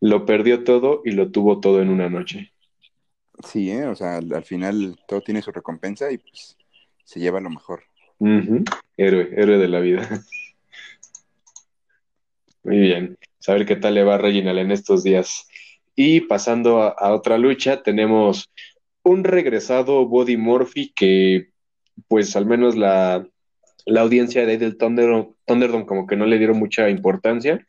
[0.00, 2.52] Lo perdió todo y lo tuvo todo en una noche.
[3.44, 3.86] Sí, ¿eh?
[3.86, 6.56] o sea, al, al final todo tiene su recompensa y pues
[7.04, 7.82] se lleva lo mejor.
[8.18, 8.64] Ujú.
[8.96, 10.08] Héroe, héroe de la vida.
[12.62, 13.18] Muy bien.
[13.38, 15.46] Saber qué tal le va a Reginald en estos días.
[15.96, 18.50] Y pasando a, otra lucha, tenemos
[19.02, 21.48] un regresado Body Murphy que,
[22.06, 23.26] pues al menos la,
[23.86, 27.64] la audiencia de del Thunder, Thunderdome como que no le dieron mucha importancia,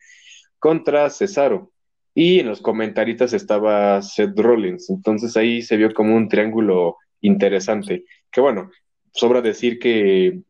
[0.58, 1.72] contra Cesaro.
[2.14, 4.90] Y en los comentaritas estaba Seth Rollins.
[4.90, 8.04] Entonces ahí se vio como un triángulo interesante.
[8.30, 8.70] Que bueno,
[9.12, 10.40] sobra decir que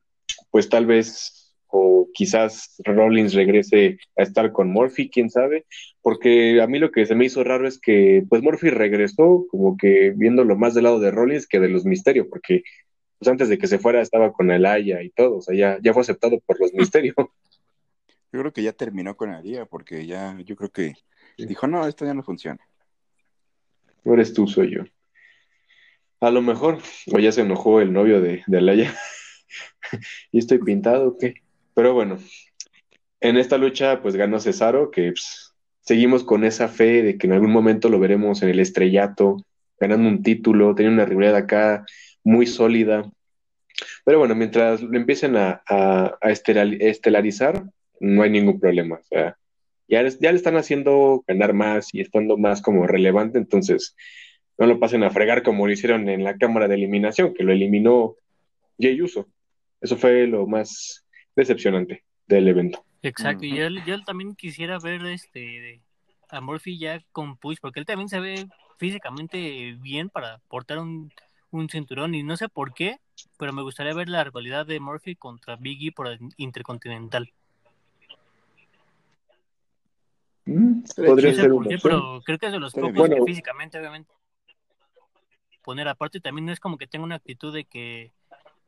[0.50, 1.37] pues tal vez
[1.70, 5.66] o quizás Rollins regrese a estar con Murphy, quién sabe,
[6.02, 9.76] porque a mí lo que se me hizo raro es que pues Murphy regresó como
[9.76, 12.62] que viéndolo más del lado de Rollins que de los Misterios, porque
[13.18, 15.92] pues antes de que se fuera estaba con Alaya y todo, o sea, ya, ya
[15.92, 17.14] fue aceptado por los Misterios.
[18.32, 20.92] Yo creo que ya terminó con la liga porque ya, yo creo que
[21.38, 22.60] dijo, no, esto ya no funciona.
[24.04, 24.82] No eres tú, soy yo.
[26.20, 26.78] A lo mejor,
[27.10, 28.94] o ya se enojó el novio de, de Alaya.
[30.32, 31.42] y estoy pintado, ¿o qué?
[31.78, 32.18] Pero bueno,
[33.20, 37.34] en esta lucha pues ganó Cesaro, que pues, seguimos con esa fe de que en
[37.34, 39.36] algún momento lo veremos en el estrellato,
[39.78, 41.86] ganando un título, teniendo una rivalidad acá
[42.24, 43.08] muy sólida.
[44.04, 47.62] Pero bueno, mientras lo empiecen a, a, a estelar- estelarizar,
[48.00, 48.96] no hay ningún problema.
[48.96, 49.38] O sea,
[49.86, 53.94] ya, ya le están haciendo ganar más y estando más como relevante, entonces
[54.58, 57.52] no lo pasen a fregar como lo hicieron en la cámara de eliminación, que lo
[57.52, 58.16] eliminó
[58.80, 59.28] Jey Uso.
[59.80, 61.04] Eso fue lo más
[61.38, 62.84] decepcionante del evento.
[63.02, 65.80] Exacto, y yo, yo también quisiera ver este
[66.30, 68.46] a Murphy ya con Push, porque él también se ve
[68.76, 71.10] físicamente bien para portar un,
[71.50, 72.98] un cinturón, y no sé por qué,
[73.38, 77.32] pero me gustaría ver la rivalidad de Murphy contra Biggie por el Intercontinental.
[80.44, 81.80] Mm, podría No sé ser por una qué, opción.
[81.82, 84.12] pero creo que es de los pocos que físicamente, obviamente,
[85.62, 88.12] poner aparte, también no es como que tenga una actitud de que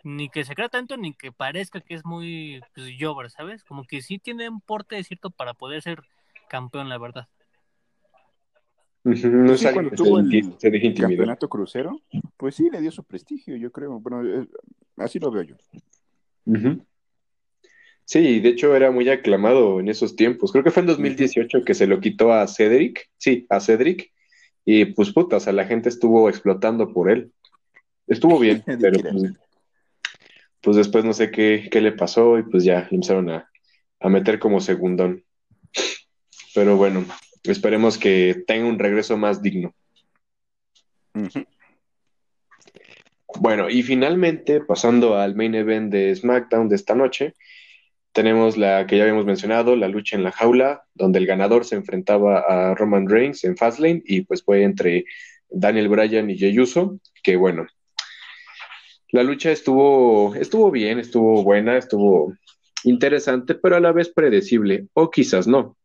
[0.05, 3.65] ni que se crea tanto ni que parezca que es muy pues, ¿sabes?
[3.65, 6.03] Como que sí tiene un porte cierto para poder ser
[6.49, 7.29] campeón, la verdad.
[9.03, 9.13] No
[9.55, 12.01] es Sí, cuando que se, tuvo el se campeonato crucero,
[12.37, 13.99] pues sí, le dio su prestigio, yo creo.
[13.99, 14.47] Bueno, eh,
[14.97, 15.57] así lo veo yo.
[18.05, 20.53] Sí, de hecho era muy aclamado en esos tiempos.
[20.53, 23.09] Creo que fue en 2018 que se lo quitó a Cedric.
[23.17, 24.13] Sí, a Cedric.
[24.65, 27.33] Y pues puta, o sea, la gente estuvo explotando por él.
[28.07, 29.33] Estuvo bien, pero pues,
[30.61, 33.51] pues después no sé qué, qué le pasó y pues ya le empezaron a,
[34.01, 35.25] a meter como segundón.
[36.55, 37.05] Pero bueno,
[37.45, 39.75] esperemos que tenga un regreso más digno.
[43.39, 47.35] Bueno, y finalmente, pasando al main event de SmackDown de esta noche,
[48.13, 51.77] tenemos la que ya habíamos mencionado, la lucha en la jaula, donde el ganador se
[51.77, 55.05] enfrentaba a Roman Reigns en Fastlane y pues fue entre
[55.49, 57.67] Daniel Bryan y Jey Uso, que bueno,
[59.13, 62.35] la lucha estuvo, estuvo bien, estuvo buena, estuvo
[62.85, 65.77] interesante, pero a la vez predecible, o quizás no.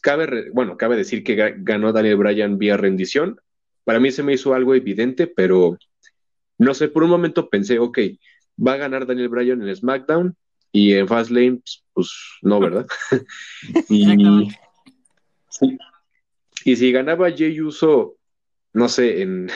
[0.00, 3.40] Cabe, bueno, cabe decir que ga- ganó Daniel Bryan vía rendición.
[3.84, 5.76] Para mí se me hizo algo evidente, pero
[6.58, 7.98] no sé, por un momento pensé, ok,
[8.64, 10.36] va a ganar Daniel Bryan en SmackDown
[10.72, 11.60] y en Fastlane,
[11.92, 12.10] pues
[12.42, 12.86] no, ¿verdad?
[13.88, 14.48] y,
[15.50, 15.78] sí.
[16.64, 18.17] y si ganaba Jey Uso,
[18.78, 19.50] no sé, en,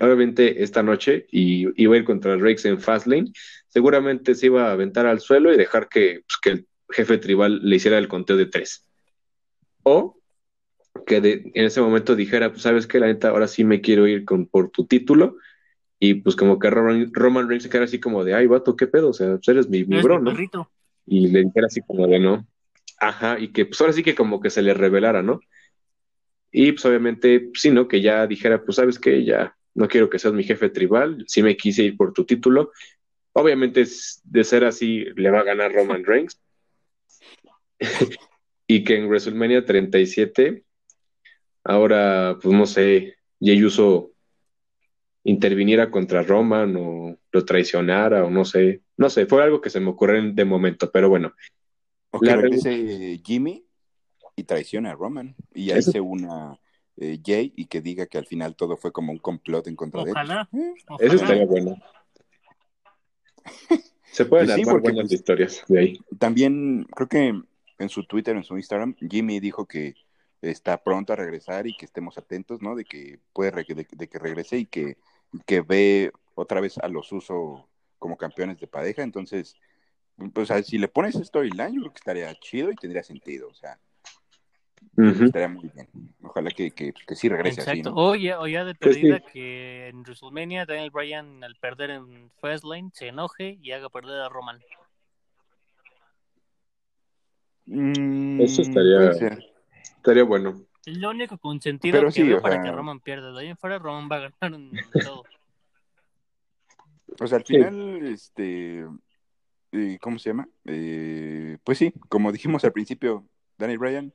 [0.00, 3.32] obviamente esta noche y iba a ir contra Rex en Fastlane,
[3.68, 7.60] seguramente se iba a aventar al suelo y dejar que, pues, que el jefe tribal
[7.62, 8.86] le hiciera el conteo de tres.
[9.82, 10.18] O
[11.06, 14.24] que en ese momento dijera, pues sabes que la neta, ahora sí me quiero ir
[14.24, 15.36] con, por tu título.
[15.98, 18.86] Y pues como que Roman, Roman Reigns se quedara así como de, ay, vato, ¿qué
[18.86, 19.10] pedo?
[19.10, 20.34] O sea, pues eres mi, mi bro, ¿no?
[21.06, 22.46] Y le dijera así como de, no.
[22.98, 25.40] Ajá, y que pues ahora sí que como que se le revelara, ¿no?
[26.58, 27.86] Y pues obviamente, sí, ¿no?
[27.86, 31.42] Que ya dijera, pues sabes que ya no quiero que seas mi jefe tribal, sí
[31.42, 32.72] me quise ir por tu título.
[33.34, 33.84] Obviamente,
[34.24, 36.40] de ser así, le va a ganar Roman Reigns.
[38.66, 40.64] y que en WrestleMania 37,
[41.62, 44.12] ahora, pues no sé, Jey Uso
[45.24, 49.80] interviniera contra Roman o lo traicionara o no sé, no sé, fue algo que se
[49.80, 51.34] me ocurrió de momento, pero bueno.
[52.12, 53.66] O que regrese Jimmy
[54.36, 56.60] y traiciona a Roman y ahí se una
[56.98, 60.04] eh, Jay y que diga que al final todo fue como un complot en contra
[60.04, 60.16] de él.
[60.52, 61.76] Eh, Eso estaría bueno.
[64.12, 65.98] Se pueden pues armar buenas pues, historias de ahí.
[66.18, 67.34] También creo que
[67.78, 69.94] en su Twitter, en su Instagram, Jimmy dijo que
[70.40, 72.74] está pronto a regresar y que estemos atentos, ¿no?
[72.74, 74.96] De que puede de, que regrese y que,
[75.44, 77.64] que, ve otra vez a los usos
[77.98, 79.02] como campeones de pareja.
[79.02, 79.56] Entonces,
[80.32, 83.48] pues si le pones storyline, yo creo que estaría chido y tendría sentido.
[83.48, 83.78] O sea,
[84.96, 85.88] estaría muy bien.
[86.22, 87.72] Ojalá que, que, que sí regrese Exacto.
[87.72, 87.94] así, ¿no?
[87.94, 92.30] O ya, o ya de pues perdida que en WrestleMania Daniel Bryan al perder en
[92.40, 94.58] Fastlane se enoje y haga perder a Roman.
[97.66, 99.10] Mm, Eso estaría,
[99.96, 100.62] estaría bueno.
[100.86, 103.32] Es lo único consentido que veo para que Roman pierda.
[103.32, 104.70] De ahí en fuera, Roman va a ganar en
[105.04, 105.24] todo.
[107.18, 108.86] O sea, al final, este.
[109.72, 110.48] Eh, ¿Cómo se llama?
[110.64, 113.26] Eh, pues sí, como dijimos al principio,
[113.58, 114.12] Daniel Bryan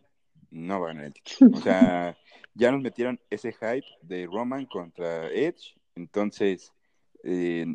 [0.51, 1.57] no va a ganar el título.
[1.57, 2.15] O sea,
[2.53, 5.75] ya nos metieron ese hype de Roman contra Edge.
[5.95, 6.71] Entonces,
[7.23, 7.65] eh,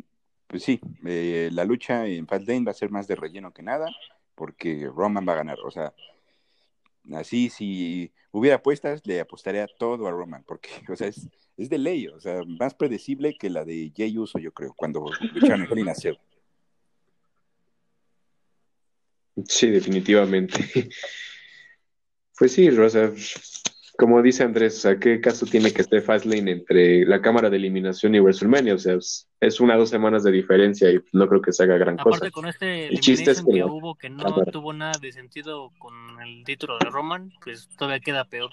[0.47, 3.89] pues sí, la lucha en Fastlane va a ser más de relleno que nada
[4.37, 5.57] porque Roman va a ganar.
[5.65, 5.93] O sea,
[7.13, 11.79] así si hubiera apuestas, le apostaría todo a Roman, porque, o sea, es, es de
[11.79, 15.79] ley, o sea, más predecible que la de Jay Uso, yo creo, cuando lucharon en
[15.79, 15.87] in
[19.47, 20.89] Sí, definitivamente.
[22.37, 23.11] Pues sí, Rosa,
[23.97, 28.13] como dice Andrés, sea, ¿qué caso tiene que esté Fastlane entre la cámara de eliminación
[28.13, 28.75] y WrestleMania?
[28.75, 28.95] O sea,
[29.39, 32.17] es, una o dos semanas de diferencia y no creo que se haga gran cosa.
[32.17, 36.21] Aparte con este el chiste es que, hubo que no tuvo nada de sentido con
[36.21, 38.51] el título de Roman, pues todavía queda peor.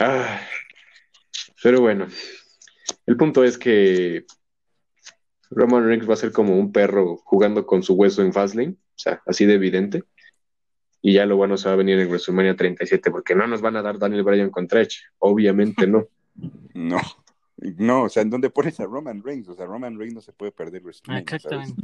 [0.00, 0.40] ah,
[1.62, 2.06] pero bueno,
[3.06, 4.26] el punto es que
[5.50, 9.02] Roman Reigns va a ser como un perro jugando con su hueso en Fastlane o
[9.02, 10.04] sea, así de evidente.
[11.00, 13.76] Y ya lo bueno se va a venir en WrestleMania 37, porque no nos van
[13.76, 16.06] a dar Daniel Bryan contra Edge, obviamente no.
[16.74, 17.00] No,
[17.56, 19.48] no, o sea, ¿en dónde pones a Roman Reigns?
[19.48, 21.20] O sea, Roman Reigns no se puede perder WrestleMania.
[21.20, 21.82] Exactamente.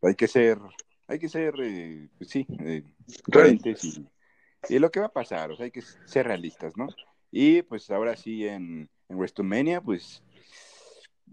[0.00, 0.58] Hay que ser,
[1.08, 2.84] hay que ser, eh, pues sí, eh,
[4.68, 6.88] y, lo que va a pasar, o sea, hay que ser realistas, ¿no?
[7.30, 10.22] Y pues ahora sí en, en WrestleMania, pues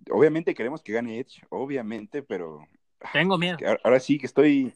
[0.09, 2.67] obviamente queremos que gane Edge, obviamente, pero
[3.13, 3.57] tengo miedo.
[3.83, 4.73] Ahora sí que estoy.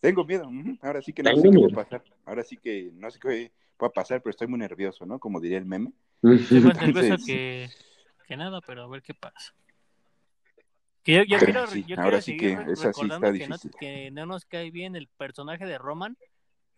[0.00, 0.48] Tengo miedo.
[0.82, 2.04] Ahora sí que no sé qué va a pasar.
[2.24, 5.18] Ahora sí que no sé qué va a pasar, pero estoy muy nervioso, ¿no?
[5.18, 5.92] Como diría el meme.
[6.22, 7.68] Estoy más nervioso que,
[8.26, 9.54] que nada, pero a ver qué pasa.
[11.02, 14.44] Que yo, quiero, yo ahora sí que esa sí está que, no, que no nos
[14.44, 16.18] cae bien el personaje de Roman,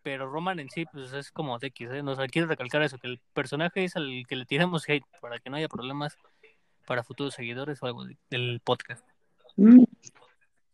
[0.03, 2.03] pero Roman en sí pues es como de X, ¿eh?
[2.03, 5.51] Nos quiero recalcar eso, que el personaje es al que le tiramos hate para que
[5.51, 6.17] no haya problemas
[6.87, 9.05] para futuros seguidores o algo del podcast.
[9.57, 9.85] Mm.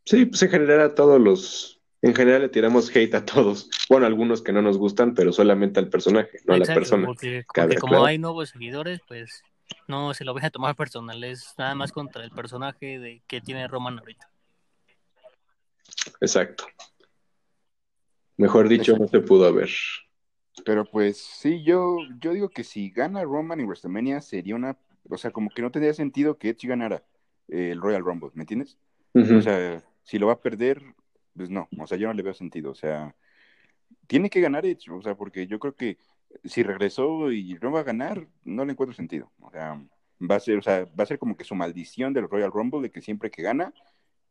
[0.05, 3.69] Sí, pues en general a todos los, en general le tiramos hate a todos.
[3.89, 7.07] Bueno, algunos que no nos gustan, pero solamente al personaje, no a la persona.
[7.07, 7.45] Porque,
[7.81, 9.43] como hay nuevos seguidores, pues
[9.89, 13.41] no se lo voy a tomar personal, es nada más contra el personaje de que
[13.41, 14.31] tiene Roman ahorita.
[16.21, 16.67] Exacto.
[18.37, 19.71] Mejor dicho, no se pudo haber.
[20.65, 24.77] Pero pues sí, yo, yo digo que si gana Roman en WrestleMania sería una,
[25.09, 27.03] o sea, como que no tendría sentido que Edge ganara
[27.49, 28.79] el Royal Rumble, ¿me entiendes?
[29.15, 30.83] O sea, si lo va a perder,
[31.35, 33.15] pues no, o sea, yo no le veo sentido, o sea,
[34.07, 35.99] tiene que ganar Edge, o sea, porque yo creo que
[36.45, 39.81] si regresó y no va a ganar, no le encuentro sentido, o sea,
[40.21, 42.83] va a ser, o sea, va a ser como que su maldición del Royal Rumble
[42.83, 43.73] de que siempre que gana.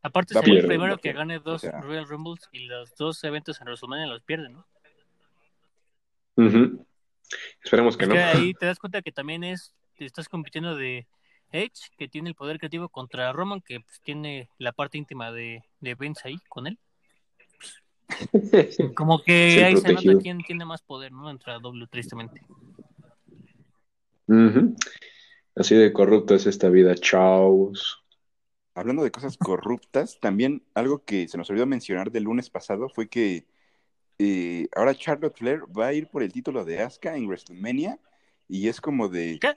[0.02, 4.08] Aparte sería el primero que gane dos Royal Rumbles y los dos eventos en WrestleMania
[4.08, 4.66] los pierde, ¿no?
[7.64, 8.16] Esperemos que no.
[8.16, 11.08] ahí te das cuenta que también es, estás compitiendo de
[11.52, 15.64] Edge, que tiene el poder creativo, contra Roman, que pues, tiene la parte íntima de,
[15.80, 16.80] de Vince ahí con él.
[18.96, 21.30] Como que Sí, ahí se nota quién tiene más poder, ¿no?
[21.30, 22.42] Entre a W, tristemente.
[25.56, 28.04] Así de corrupta es esta vida, chavos.
[28.74, 33.08] Hablando de cosas corruptas, también algo que se nos olvidó mencionar del lunes pasado fue
[33.08, 33.46] que
[34.20, 38.00] eh, ahora Charlotte Flair va a ir por el título de Asuka en WrestleMania
[38.48, 39.40] y es como de...
[39.40, 39.56] ¿Qué?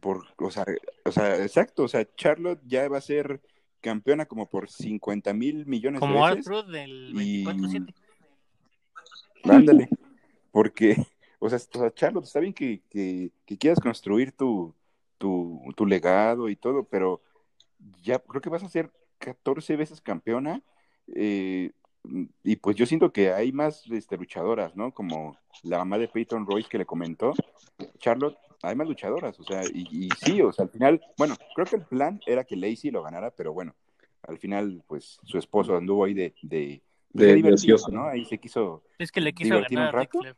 [0.00, 0.64] Por, o, sea,
[1.04, 3.40] o sea, exacto, o sea, Charlotte ya va a ser
[3.80, 6.48] campeona como por 50 mil millones Como de veces.
[6.48, 7.94] Arthur del y- 24-7.
[9.44, 9.88] Ándale,
[10.52, 10.96] porque,
[11.40, 14.74] o sea, o sea, Charlotte, está bien que, que, que quieras construir tu,
[15.18, 17.20] tu, tu legado y todo, pero
[18.02, 20.62] ya creo que vas a ser 14 veces campeona.
[21.14, 21.70] eh,
[22.42, 24.92] y pues yo siento que hay más este, luchadoras, ¿no?
[24.92, 27.32] Como la mamá de Peyton Royce que le comentó,
[27.98, 31.66] Charlotte, hay más luchadoras, o sea, y, y sí, o sea, al final, bueno, creo
[31.66, 33.74] que el plan era que Lacey lo ganara, pero bueno,
[34.22, 37.78] al final, pues su esposo anduvo ahí de, de, De de divertido.
[37.90, 38.04] ¿no?
[38.06, 40.36] Ahí se quiso Es que le quiso ¿Divertir un ganar Ric rato?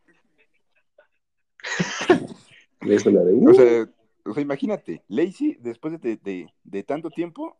[2.81, 3.55] Le hizo la de, O "Uh".
[3.55, 3.89] sea,
[4.27, 7.57] o sea, imagínate, Lacey, después de, de, de tanto tiempo,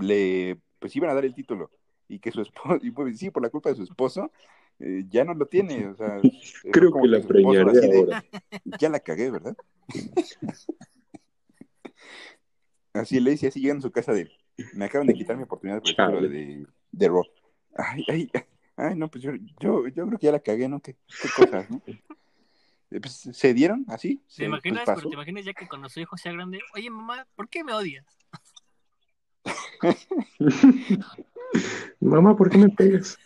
[0.00, 1.70] le pues iban a dar el título.
[2.08, 4.30] Y que su esposo, y pues, sí, por la culpa de su esposo,
[4.80, 5.86] eh, ya no lo tiene.
[5.88, 6.20] O sea,
[6.62, 8.24] fue Creo que la preñaré de, ahora.
[8.80, 9.56] Ya la cagué, ¿verdad?
[12.94, 14.30] así Lacey, así llegando a su casa de,
[14.74, 17.24] me acaban de quitar mi oportunidad por el de, de Raw.
[17.76, 18.30] Ay, ay,
[18.76, 20.80] ay, no, pues yo, yo, yo creo que ya la cagué, ¿no?
[20.80, 21.82] Qué, qué cosas, ¿no?
[22.90, 24.16] Eh, Pues, se dieron así.
[24.18, 24.84] ¿Te se- imaginas?
[24.84, 27.64] pues, Pero te imaginas ya que cuando su hijo sea grande, oye mamá, ¿por qué
[27.64, 28.06] me odias?
[32.00, 33.18] Mamá, ¿por qué me pegas?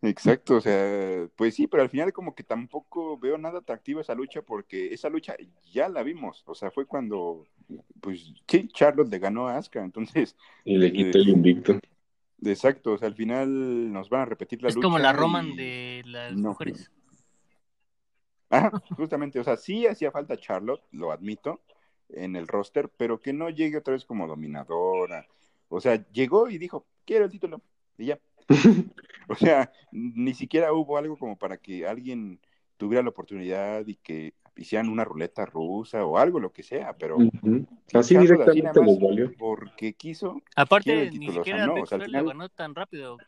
[0.00, 4.14] Exacto, o sea, pues sí, pero al final como que tampoco veo nada atractivo esa
[4.14, 5.34] lucha porque esa lucha
[5.72, 7.46] ya la vimos, o sea, fue cuando,
[8.00, 11.80] pues sí, Charlotte le ganó a Asuka, entonces, Y le quité el invicto.
[12.44, 14.86] exacto, o sea, al final nos van a repetir la es lucha.
[14.86, 16.50] como la y- Roman de las no.
[16.50, 16.92] mujeres.
[18.50, 21.60] Ajá, justamente, o sea, sí hacía falta Charlotte, lo admito,
[22.10, 25.26] en el roster, pero que no llegue otra vez como dominadora,
[25.68, 27.60] o sea, llegó y dijo, quiero el título,
[27.98, 28.18] y ya.
[29.32, 32.40] O sea, ni siquiera hubo algo como para que alguien
[32.78, 37.16] tuviera la oportunidad y que hicieran una ruleta rusa o algo, lo que sea, pero.
[37.18, 39.32] Así Charlotte así directamente les valió.
[39.38, 42.28] porque quiso, Aparte, ni título, o sea, siquiera no, Ric o sea, al Flair lo
[42.30, 43.18] ganó tan rápido.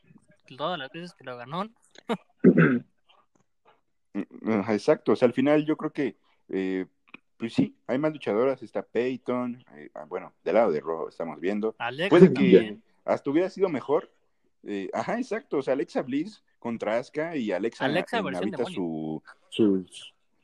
[0.56, 1.68] Todas las veces que lo ganó.
[4.68, 6.16] Exacto, o sea, al final yo creo que,
[6.48, 6.86] eh,
[7.36, 11.38] pues sí, hay más luchadoras, está Peyton, eh, ah, bueno, del lado de Raw estamos
[11.38, 12.82] viendo, Alexa puede que también.
[13.04, 14.10] hasta hubiera sido mejor,
[14.64, 18.66] eh, ajá, exacto, o sea, Alexa Bliss contra Asuka y Alexa, Alexa ahorita demonio.
[18.66, 19.86] su, su,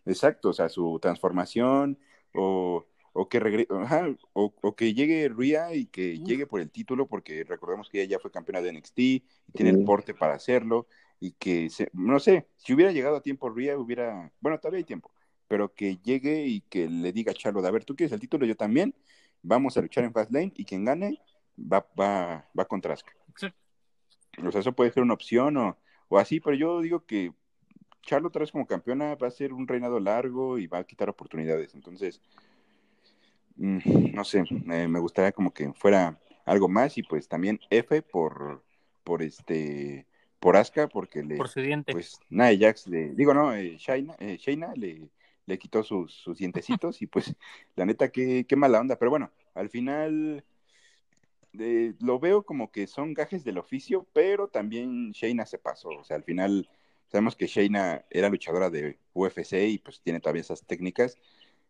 [0.05, 1.99] exacto, o sea, su transformación
[2.35, 6.71] o, o que regre- ajá, o, o que llegue Rhea y que llegue por el
[6.71, 9.25] título, porque recordemos que ella ya fue campeona de NXT y
[9.55, 10.87] tiene el porte para hacerlo
[11.21, 14.85] y que, se, no sé, si hubiera llegado a tiempo Rhea hubiera, bueno, todavía hay
[14.85, 15.11] tiempo,
[15.49, 18.47] pero que llegue y que le diga a Charlotte, a ver, tú quieres el título,
[18.47, 18.95] yo también,
[19.43, 21.21] vamos a luchar en Fastlane y quien gane
[21.59, 23.13] va, va, va contra Asuka.
[23.31, 23.66] Exacto.
[24.45, 25.77] O sea, eso puede ser una opción o,
[26.09, 27.33] o así, pero yo digo que
[28.03, 31.09] Charlotte otra vez como campeona va a ser un reinado largo y va a quitar
[31.09, 31.75] oportunidades.
[31.75, 32.21] Entonces,
[33.57, 38.63] mm, no sé, me gustaría como que fuera algo más y pues también F por,
[39.05, 40.07] por este,
[40.39, 41.93] por Asuka, porque le, Por su diente.
[41.93, 45.11] pues Nia Jax le, digo no, eh, Shayna, eh, Shayna le,
[45.45, 47.35] le quitó sus, sus dientecitos y pues
[47.75, 50.45] la neta qué, qué mala onda, pero bueno, al final
[51.59, 56.05] eh, lo veo como que son gajes del oficio, pero también Shayna se pasó, o
[56.05, 56.69] sea, al final
[57.09, 61.17] sabemos que Shayna era luchadora de UFC y pues tiene todavía esas técnicas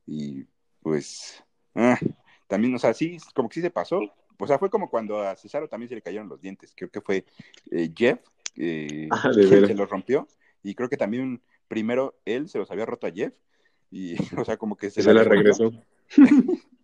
[0.07, 0.45] y
[0.81, 1.43] pues
[1.75, 1.99] ah,
[2.47, 4.01] también, o sea, sí, como que sí se pasó,
[4.39, 7.01] o sea, fue como cuando a Cesaro también se le cayeron los dientes, creo que
[7.01, 7.25] fue
[7.71, 8.21] eh, Jeff
[8.57, 9.69] eh, Ah, de veras.
[9.69, 10.29] se los rompió
[10.63, 13.35] y creo que también primero él se los había roto a Jeff
[13.91, 15.73] y, o sea, como que se, Se la regresó.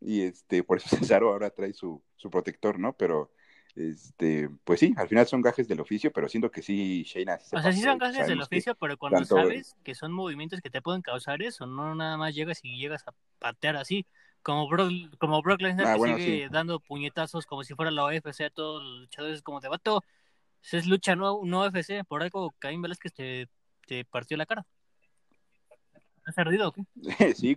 [0.00, 0.88] Y este, por eso
[1.20, 2.92] Cesaro ahora trae su, su protector, ¿no?
[2.94, 3.32] Pero,
[3.74, 7.56] este, pues sí, al final son gajes del oficio, pero siento que sí, Shayna se
[7.56, 10.70] O sea, sí son gajes del oficio, pero cuando tanto- sabes que son movimientos que
[10.70, 14.06] te pueden causar eso, no nada más llegas y llegas a patear así.
[14.42, 16.52] Como Brock, como Brock Lesnar Ah, que bueno, sigue sí.
[16.52, 20.04] dando puñetazos como si fuera la UFC a todos los luchadores como de vato.
[20.72, 22.04] Es lucha, no, no UFC.
[22.06, 23.48] Por algo Caín Velázquez te,
[23.86, 24.64] te partió la cara.
[26.28, 26.84] ¿Has ardido o qué?
[27.34, 27.56] sí,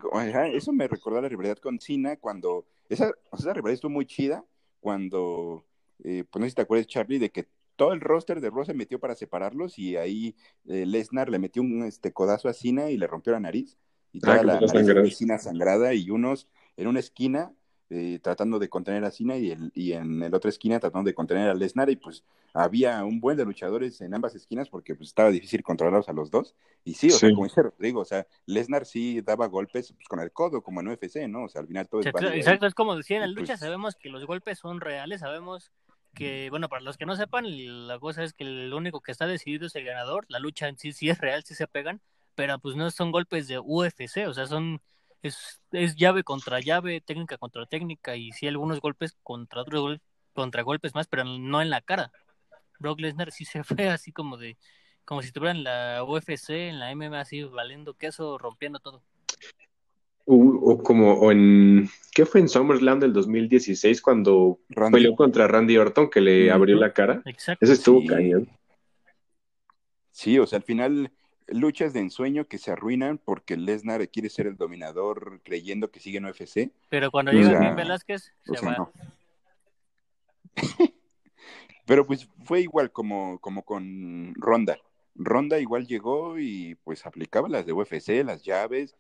[0.54, 4.46] eso me recordó la rivalidad con Cena cuando, esa, esa rivalidad estuvo muy chida
[4.80, 5.66] cuando,
[6.06, 8.64] eh, pues no sé si te acuerdas, Charlie, de que todo el roster de Raw
[8.64, 10.36] se metió para separarlos y ahí
[10.68, 13.78] eh, Lesnar le metió un este, codazo a Cena y le rompió la nariz
[14.14, 16.48] y Ah, toda la nariz de Cena sangrada y unos
[16.78, 17.52] en una esquina
[17.94, 21.14] eh, tratando de contener a Cena y, el, y en la otra esquina tratando de
[21.14, 22.24] contener a Lesnar y pues
[22.54, 26.32] había un buen de luchadores en ambas esquinas porque pues estaba difícil controlarlos a los
[26.32, 26.56] dos.
[26.86, 30.22] Y sí, o sea, como dice Rodrigo, o sea, Lesnar sí daba golpes pues, con
[30.22, 31.44] el codo como en UFC, ¿no?
[31.44, 33.96] O sea, al final todo es Exacto, es como decía en la lucha, pues sabemos
[33.96, 35.74] que los golpes son reales, sabemos
[36.14, 37.46] que, bueno, para los que no sepan,
[37.88, 40.78] la cosa es que el único que está decidido es el ganador, la lucha en
[40.78, 42.00] sí sí es real, sí se pegan,
[42.36, 44.82] pero pues no son golpes de UFC, o sea, son
[45.22, 50.00] es, es llave contra llave, técnica contra técnica y sí algunos golpes contra otros
[50.34, 52.12] contra golpes más, pero no en la cara.
[52.80, 54.58] Brock Lesnar sí se fue así como de
[55.06, 59.04] como si estuviera en la UFC, en la MMA así valiendo queso, rompiendo todo.
[60.26, 64.60] o como o en ¿qué fue en SummerSlam del 2016 cuando
[64.92, 67.22] peleó contra Randy Orton que le abrió la cara?
[67.26, 67.66] Exacto.
[67.66, 68.48] Ese estuvo cañón.
[70.12, 71.12] Sí, o sea, al final
[71.52, 76.18] luchas de ensueño que se arruinan porque Lesnar quiere ser el dominador creyendo que sigue
[76.18, 76.72] en UFC.
[76.90, 78.92] Pero cuando llega bien Velázquez, se va.
[81.86, 84.78] Pero pues fue igual como, como con Ronda.
[85.16, 88.96] Ronda igual llegó y pues aplicaba las de UFC, las llaves.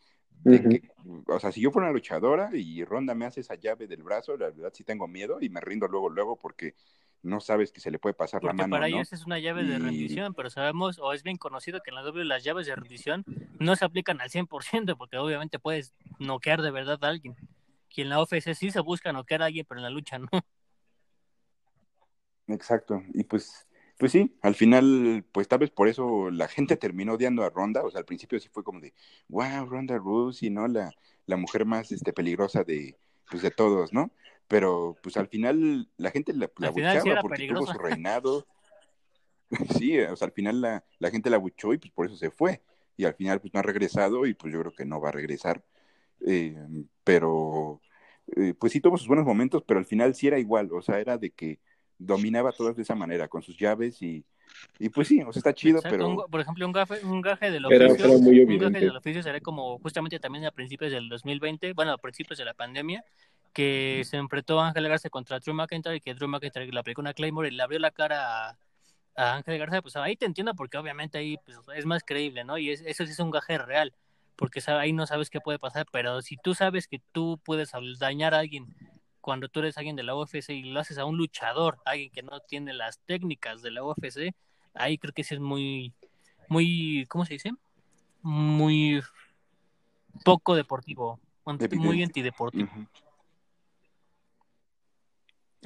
[1.28, 4.36] o sea, si yo fuera una luchadora y Ronda me hace esa llave del brazo,
[4.36, 6.76] la verdad sí tengo miedo y me rindo luego, luego porque
[7.24, 8.72] no sabes que se le puede pasar la mano.
[8.72, 11.95] Para ellos es una llave de rendición, pero sabemos, o es bien conocido que en
[11.95, 13.24] la doble las llaves de rendición
[13.59, 17.36] no se aplican al 100%, porque obviamente puedes noquear de verdad a alguien.
[17.93, 20.30] Y en la OFC sí se busca noquear a alguien, pero en la lucha no.
[22.47, 23.67] Exacto, y pues,
[23.97, 27.84] pues sí, al final, pues tal vez por eso la gente terminó odiando a Ronda,
[27.84, 28.93] o sea, al principio sí fue como de,
[29.30, 30.67] wow, Ronda Rousey, ¿no?
[30.67, 30.91] La,
[31.28, 32.97] la mujer más este, peligrosa de,
[33.30, 34.11] pues, de todos, ¿no?
[34.52, 38.45] Pero pues al final la gente la, la buchaba porque tuvo su reinado.
[39.80, 42.32] sí, o sea, al final la, la, gente la buchó y pues por eso se
[42.32, 42.62] fue.
[42.97, 45.14] Y al final pues no ha regresado y pues yo creo que no va a
[45.14, 45.64] regresar.
[46.28, 46.58] Eh,
[47.06, 47.82] pero
[48.36, 50.99] eh, pues sí tuvo sus buenos momentos, pero al final sí era igual, o sea,
[50.99, 51.60] era de que
[51.97, 54.26] dominaba todas de esa manera, con sus llaves y,
[54.80, 56.28] y pues sí, o sea, está chido, pero...
[56.30, 60.20] por ejemplo, un gafe, un gaje del oficio, un gaje del oficio será como justamente
[60.20, 63.04] también a principios del 2020, bueno, a principios de la pandemia,
[63.54, 67.02] que se enfrentó a Ángel Garza contra Drew McIntyre y que Drew McIntyre le aplicó
[67.02, 68.58] una Claymore y le abrió la cara a,
[69.16, 72.58] Ángel Garza, pues ahí te entiendo porque obviamente ahí pues, es más creíble, ¿no?
[72.58, 73.93] Y eso sí es un gaje real,
[74.38, 78.34] porque ahí no sabes qué puede pasar, pero si tú sabes que tú puedes dañar
[78.34, 78.74] a alguien
[79.20, 82.24] cuando tú eres alguien de la UFC y lo haces a un luchador, alguien que
[82.24, 84.34] no tiene las técnicas de la UFC,
[84.74, 85.93] ahí creo que sí es muy,
[86.47, 87.52] muy, ¿cómo se dice?
[88.22, 89.02] Muy
[90.24, 92.70] poco deportivo, muy antideportivo.
[92.76, 93.11] Y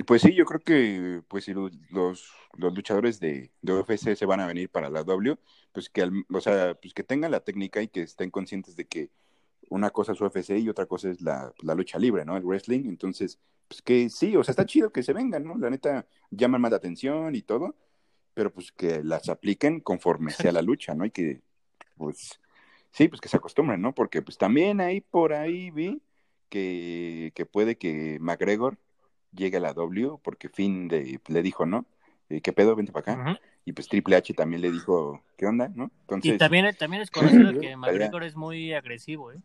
[0.03, 4.41] pues sí, yo creo que pues si los, los, luchadores de, de, UFC se van
[4.41, 5.37] a venir para la W,
[5.71, 9.09] pues que o sea, pues que tengan la técnica y que estén conscientes de que
[9.69, 12.37] una cosa es UFC y otra cosa es la, la, lucha libre, ¿no?
[12.37, 12.85] El wrestling.
[12.87, 15.57] Entonces, pues que sí, o sea, está chido que se vengan, ¿no?
[15.57, 17.75] La neta llaman más la atención y todo,
[18.33, 21.05] pero pues que las apliquen conforme sea la lucha, ¿no?
[21.05, 21.41] Y que,
[21.97, 22.41] pues,
[22.91, 23.93] sí, pues que se acostumbren, ¿no?
[23.95, 26.01] Porque pues también ahí por ahí vi
[26.49, 28.77] que, que puede que McGregor
[29.35, 31.85] llegue a la W, porque Finn le dijo, ¿no?
[32.29, 32.75] Eh, ¿Qué pedo?
[32.75, 33.39] Vente para acá.
[33.65, 35.69] Y pues Triple H también le dijo, ¿qué onda?
[35.73, 35.91] ¿no?
[36.01, 39.41] Entonces, y también, también es conocido que McGregor es muy agresivo, ¿eh?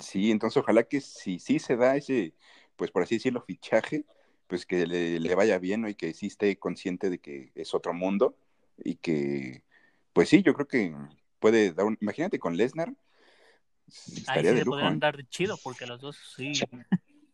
[0.00, 2.34] Sí, entonces ojalá que si sí se da ese,
[2.76, 4.04] pues por así decirlo, fichaje,
[4.46, 5.88] pues que le, vaya bien ¿no?
[5.88, 8.36] y que sí esté consciente de que es otro mundo
[8.76, 9.62] y que,
[10.12, 10.94] pues sí, yo creo que
[11.38, 12.92] puede dar un, imagínate con Lesnar.
[14.26, 14.98] Ahí sí le podrían ¿eh?
[15.00, 16.52] dar chido porque los dos sí.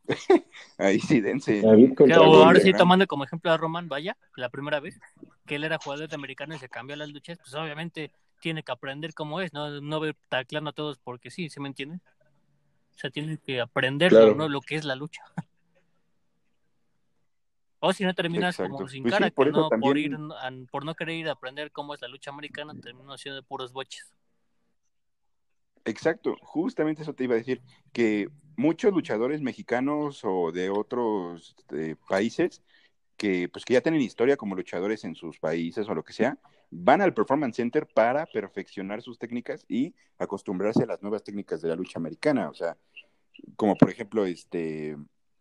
[0.79, 1.63] Ahí sí, dense.
[1.65, 5.01] ahora sí, tomando como ejemplo a Roman, vaya, la primera vez
[5.47, 8.63] que él era jugador de americano y se cambió a las luchas, pues obviamente tiene
[8.63, 12.01] que aprender cómo es, no, no ver taclando a todos porque sí, ¿se me entiende?
[12.95, 15.23] O sea, tiene que aprender lo que es la lucha.
[17.81, 20.17] o si no terminas como sin pues cara, por, no, por, ir,
[20.71, 23.73] por no querer ir a aprender cómo es la lucha americana, terminas siendo de puros
[23.73, 24.13] boches.
[25.85, 31.97] Exacto, justamente eso te iba a decir, que muchos luchadores mexicanos o de otros este,
[32.09, 32.63] países
[33.17, 36.39] que pues que ya tienen historia como luchadores en sus países o lo que sea,
[36.71, 41.69] van al Performance Center para perfeccionar sus técnicas y acostumbrarse a las nuevas técnicas de
[41.69, 42.77] la lucha americana, o sea,
[43.57, 44.97] como por ejemplo este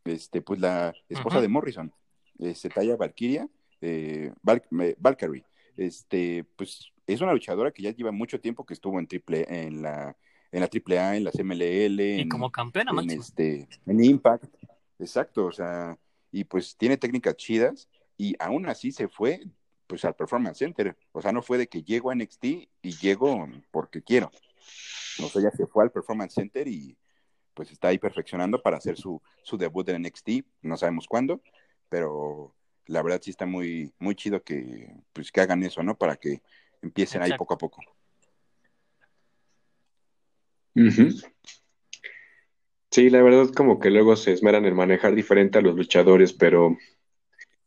[0.06, 1.92] este pues la esposa de Morrison,
[2.40, 3.50] este Taya Valkyria,
[3.82, 5.46] eh, Valkyrie,
[5.78, 9.82] este pues es una luchadora que ya lleva mucho tiempo que estuvo en triple en
[9.82, 10.16] la
[10.56, 12.00] en la AAA, en las MLL.
[12.00, 14.46] Y como campeona, en, este, en Impact.
[14.98, 15.98] Exacto, o sea,
[16.32, 19.42] y pues tiene técnicas chidas y aún así se fue
[19.86, 20.96] pues al Performance Center.
[21.12, 24.32] O sea, no fue de que llego a NXT y llego porque quiero.
[25.22, 26.98] O sea, ya se fue al Performance Center y
[27.54, 30.30] pues está ahí perfeccionando para hacer su, su debut en NXT,
[30.62, 31.42] no sabemos cuándo,
[31.90, 35.98] pero la verdad sí está muy, muy chido que, pues, que hagan eso, ¿no?
[35.98, 36.42] Para que
[36.82, 37.82] empiecen ahí poco a poco.
[42.92, 46.68] Sí, la verdad como que luego se esmeran en manejar diferente a los luchadores, pero
[46.68, 46.78] o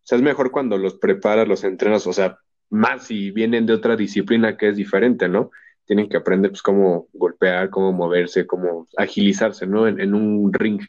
[0.02, 2.38] sea, es mejor cuando los preparas, los entrenas, o sea,
[2.70, 5.50] más si vienen de otra disciplina que es diferente, ¿no?
[5.84, 9.86] Tienen que aprender pues cómo golpear, cómo moverse, cómo agilizarse, ¿no?
[9.86, 10.80] En, un ring.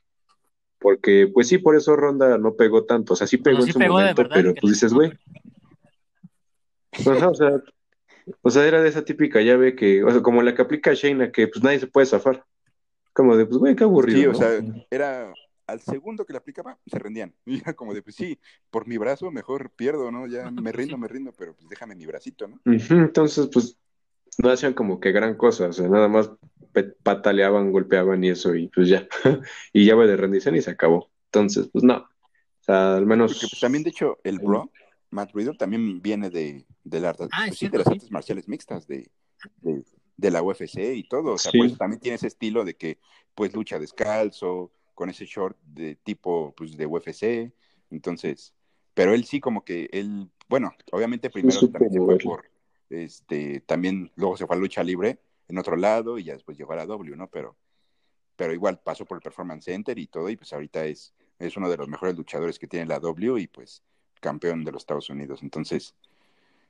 [0.78, 3.12] Porque, pues sí, por eso Ronda no pegó tanto.
[3.12, 5.12] O sea, sí pegó en su momento, pero pues dices, güey.
[7.06, 7.62] o sea,
[8.42, 11.32] o sea, era de esa típica llave que, o sea, como la que aplica Shayna,
[11.32, 12.46] que pues nadie se puede zafar.
[13.14, 14.20] Como de, pues, güey, qué aburrido.
[14.20, 15.34] Sí, o sea, era
[15.68, 17.34] al segundo que le aplicaba, se rendían.
[17.46, 20.28] Y era como de, pues sí, por mi brazo mejor pierdo, ¿no?
[20.28, 22.60] Ya me rindo, me rindo, pero pues déjame mi bracito, ¿no?
[22.66, 23.78] Entonces, pues
[24.38, 26.32] no hacían como que gran cosa, o sea, nada más
[27.04, 29.08] pataleaban, golpeaban y eso, y pues ya.
[29.74, 31.10] y llave de rendición y se acabó.
[31.26, 31.98] Entonces, pues no.
[31.98, 33.34] O sea, al menos.
[33.34, 34.72] Porque pues, también, de hecho, el Bro,
[35.12, 38.88] Matt Riddle, también viene de, de, la, ah, pues, sí, de las artes marciales mixtas,
[38.88, 39.10] de,
[39.62, 41.34] de, la UFC y todo.
[41.34, 43.00] O sea, por eso también tiene ese estilo de que,
[43.34, 47.52] pues, lucha descalzo, con ese short de tipo, pues, de UFC.
[47.90, 48.54] Entonces,
[48.94, 52.50] pero él sí, como que él, bueno, obviamente primero también se fue por
[52.90, 56.74] este, también luego se fue a lucha libre en otro lado y ya después llegó
[56.74, 57.30] a la W, ¿no?
[57.30, 57.56] Pero,
[58.36, 61.70] pero igual pasó por el Performance Center y todo, y pues ahorita es, es uno
[61.70, 63.84] de los mejores luchadores que tiene la W y pues
[64.20, 65.42] campeón de los Estados Unidos.
[65.44, 65.96] Entonces,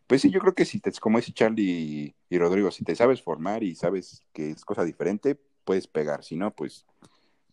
[0.08, 3.22] pues sí, yo creo que si te, como dice Charlie y, Rodrigo, si te sabes
[3.22, 6.86] formar y sabes que es cosa diferente, puedes pegar, si no, pues,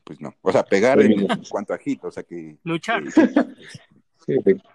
[0.04, 0.34] pues no.
[0.42, 2.56] O sea, pegar en, cuanto a hit, o sea que...
[2.64, 3.04] Luchar.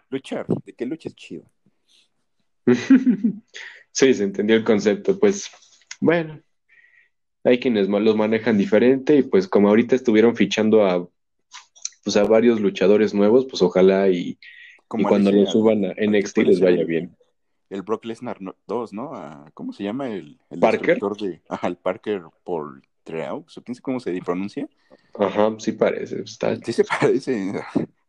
[0.10, 1.46] Luchar, de que luches chido.
[3.94, 5.20] Sí, se entendió el concepto.
[5.20, 5.52] Pues
[6.00, 6.42] bueno,
[7.44, 11.08] hay quienes los manejan diferente y pues como ahorita estuvieron fichando a,
[12.04, 14.38] pues, a varios luchadores nuevos, pues ojalá y,
[15.08, 17.16] cuando lo suban a NXT les vaya bien.
[17.70, 19.46] El Brock Lesnar 2, ¿no?
[19.54, 21.00] ¿Cómo se llama el, el Parker?
[21.00, 24.68] De, ajá, el Parker por Treaux, o quién sé cómo se pronuncia.
[25.18, 26.24] Ajá, sí parece.
[26.28, 27.54] Sí se parece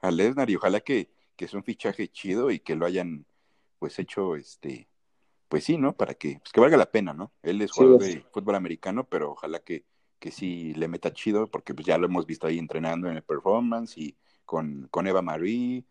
[0.00, 3.24] a Lesnar y ojalá que, que es un fichaje chido y que lo hayan
[3.78, 4.88] pues hecho este
[5.52, 5.94] pues sí, ¿no?
[5.94, 7.30] Para que, pues que valga la pena, ¿no?
[7.42, 9.84] Él es jugador de fútbol americano, pero ojalá que,
[10.18, 13.22] que sí le meta chido, porque pues ya lo hemos visto ahí entrenando en el
[13.22, 14.16] performance y
[14.46, 15.84] con, con Eva Marie,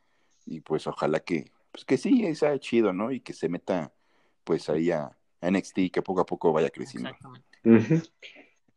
[0.45, 3.11] y pues ojalá que, pues que sí, sea chido, ¿no?
[3.11, 3.93] Y que se meta
[4.43, 7.09] pues ahí a, NXT, que poco a poco vaya creciendo.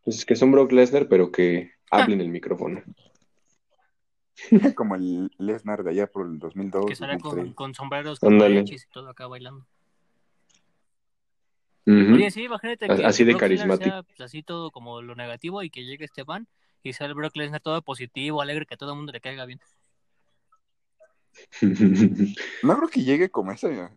[0.03, 2.83] Pues que son Brock Lesnar, pero que hablen el micrófono.
[4.77, 6.87] Como el Lesnar de allá por el 2002.
[6.87, 9.67] Que sale con, sombreros, con y todo acá bailando.
[11.87, 14.03] Oye, sí, imagínate que así de carismático.
[14.05, 16.49] Pues, así todo como lo negativo y que llegue Esteban
[16.83, 19.45] y sea el Brock Lesnar todo positivo, alegre, que a todo el mundo le caiga
[19.45, 19.61] bien.
[22.63, 23.91] No creo que llegue como esa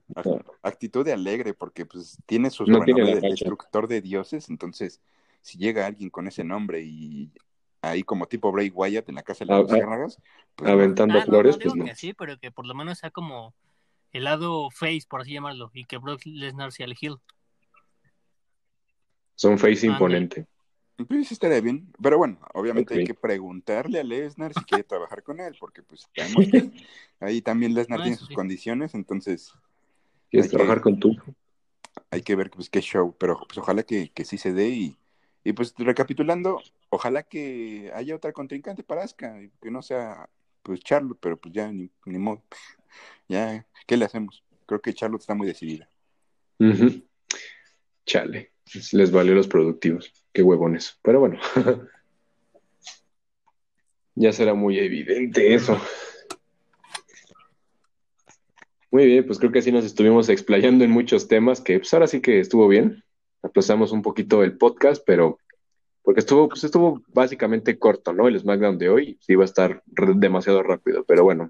[0.62, 5.02] actitud de alegre, porque pues tiene su sobrenombre de destructor de dioses, entonces
[5.42, 7.32] si llega alguien con ese nombre y
[7.82, 10.18] ahí como tipo Bray Wyatt en la casa de las
[10.56, 11.86] pues, aventando ah, flores, pues no.
[11.86, 13.54] Que sí, pero que por lo menos sea como
[14.12, 17.18] el lado face, por así llamarlo, y que Brock Lesnar sea el heel.
[19.36, 20.48] Son face imponente.
[21.06, 25.40] Pues estaría bien, pero bueno, obviamente hay que preguntarle a Lesnar si quiere trabajar con
[25.40, 26.10] él, porque pues
[27.20, 29.54] ahí también Lesnar tiene sus condiciones, entonces...
[30.32, 31.16] ¿Quieres trabajar con tú?
[32.10, 34.98] Hay que ver pues, qué show, pero pues ojalá que, que sí se dé y,
[35.44, 40.28] y pues recapitulando, ojalá que haya otra contrincante para Asuka, que no sea
[40.64, 42.42] pues Charlotte, pero pues ya ni, ni modo,
[43.30, 44.44] ya, ¿qué le hacemos?
[44.66, 45.88] Creo que Charlotte está muy decidida.
[48.06, 48.52] Chale
[48.92, 50.12] les valió los productivos.
[50.38, 51.00] Qué huevones.
[51.02, 51.40] Pero bueno,
[54.14, 55.82] ya será muy evidente eso.
[58.92, 62.06] Muy bien, pues creo que así nos estuvimos explayando en muchos temas que pues ahora
[62.06, 63.04] sí que estuvo bien.
[63.42, 65.40] Aplazamos un poquito el podcast, pero
[66.04, 68.28] porque estuvo, pues estuvo básicamente corto, ¿no?
[68.28, 71.50] El SmackDown de hoy sí iba a estar demasiado rápido, pero bueno,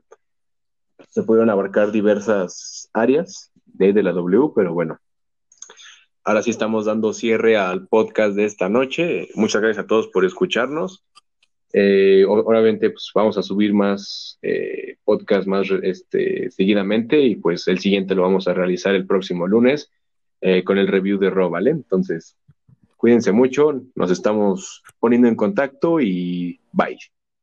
[1.10, 4.98] se pudieron abarcar diversas áreas de, de la W, pero bueno,
[6.28, 9.30] Ahora sí estamos dando cierre al podcast de esta noche.
[9.36, 11.06] Muchas gracias a todos por escucharnos.
[11.72, 17.80] Eh, obviamente, pues vamos a subir más eh, podcasts más este, seguidamente y pues el
[17.80, 19.90] siguiente lo vamos a realizar el próximo lunes
[20.42, 21.72] eh, con el review de Rob, ¿vale?
[21.72, 22.36] Entonces,
[22.98, 26.98] cuídense mucho, nos estamos poniendo en contacto y bye.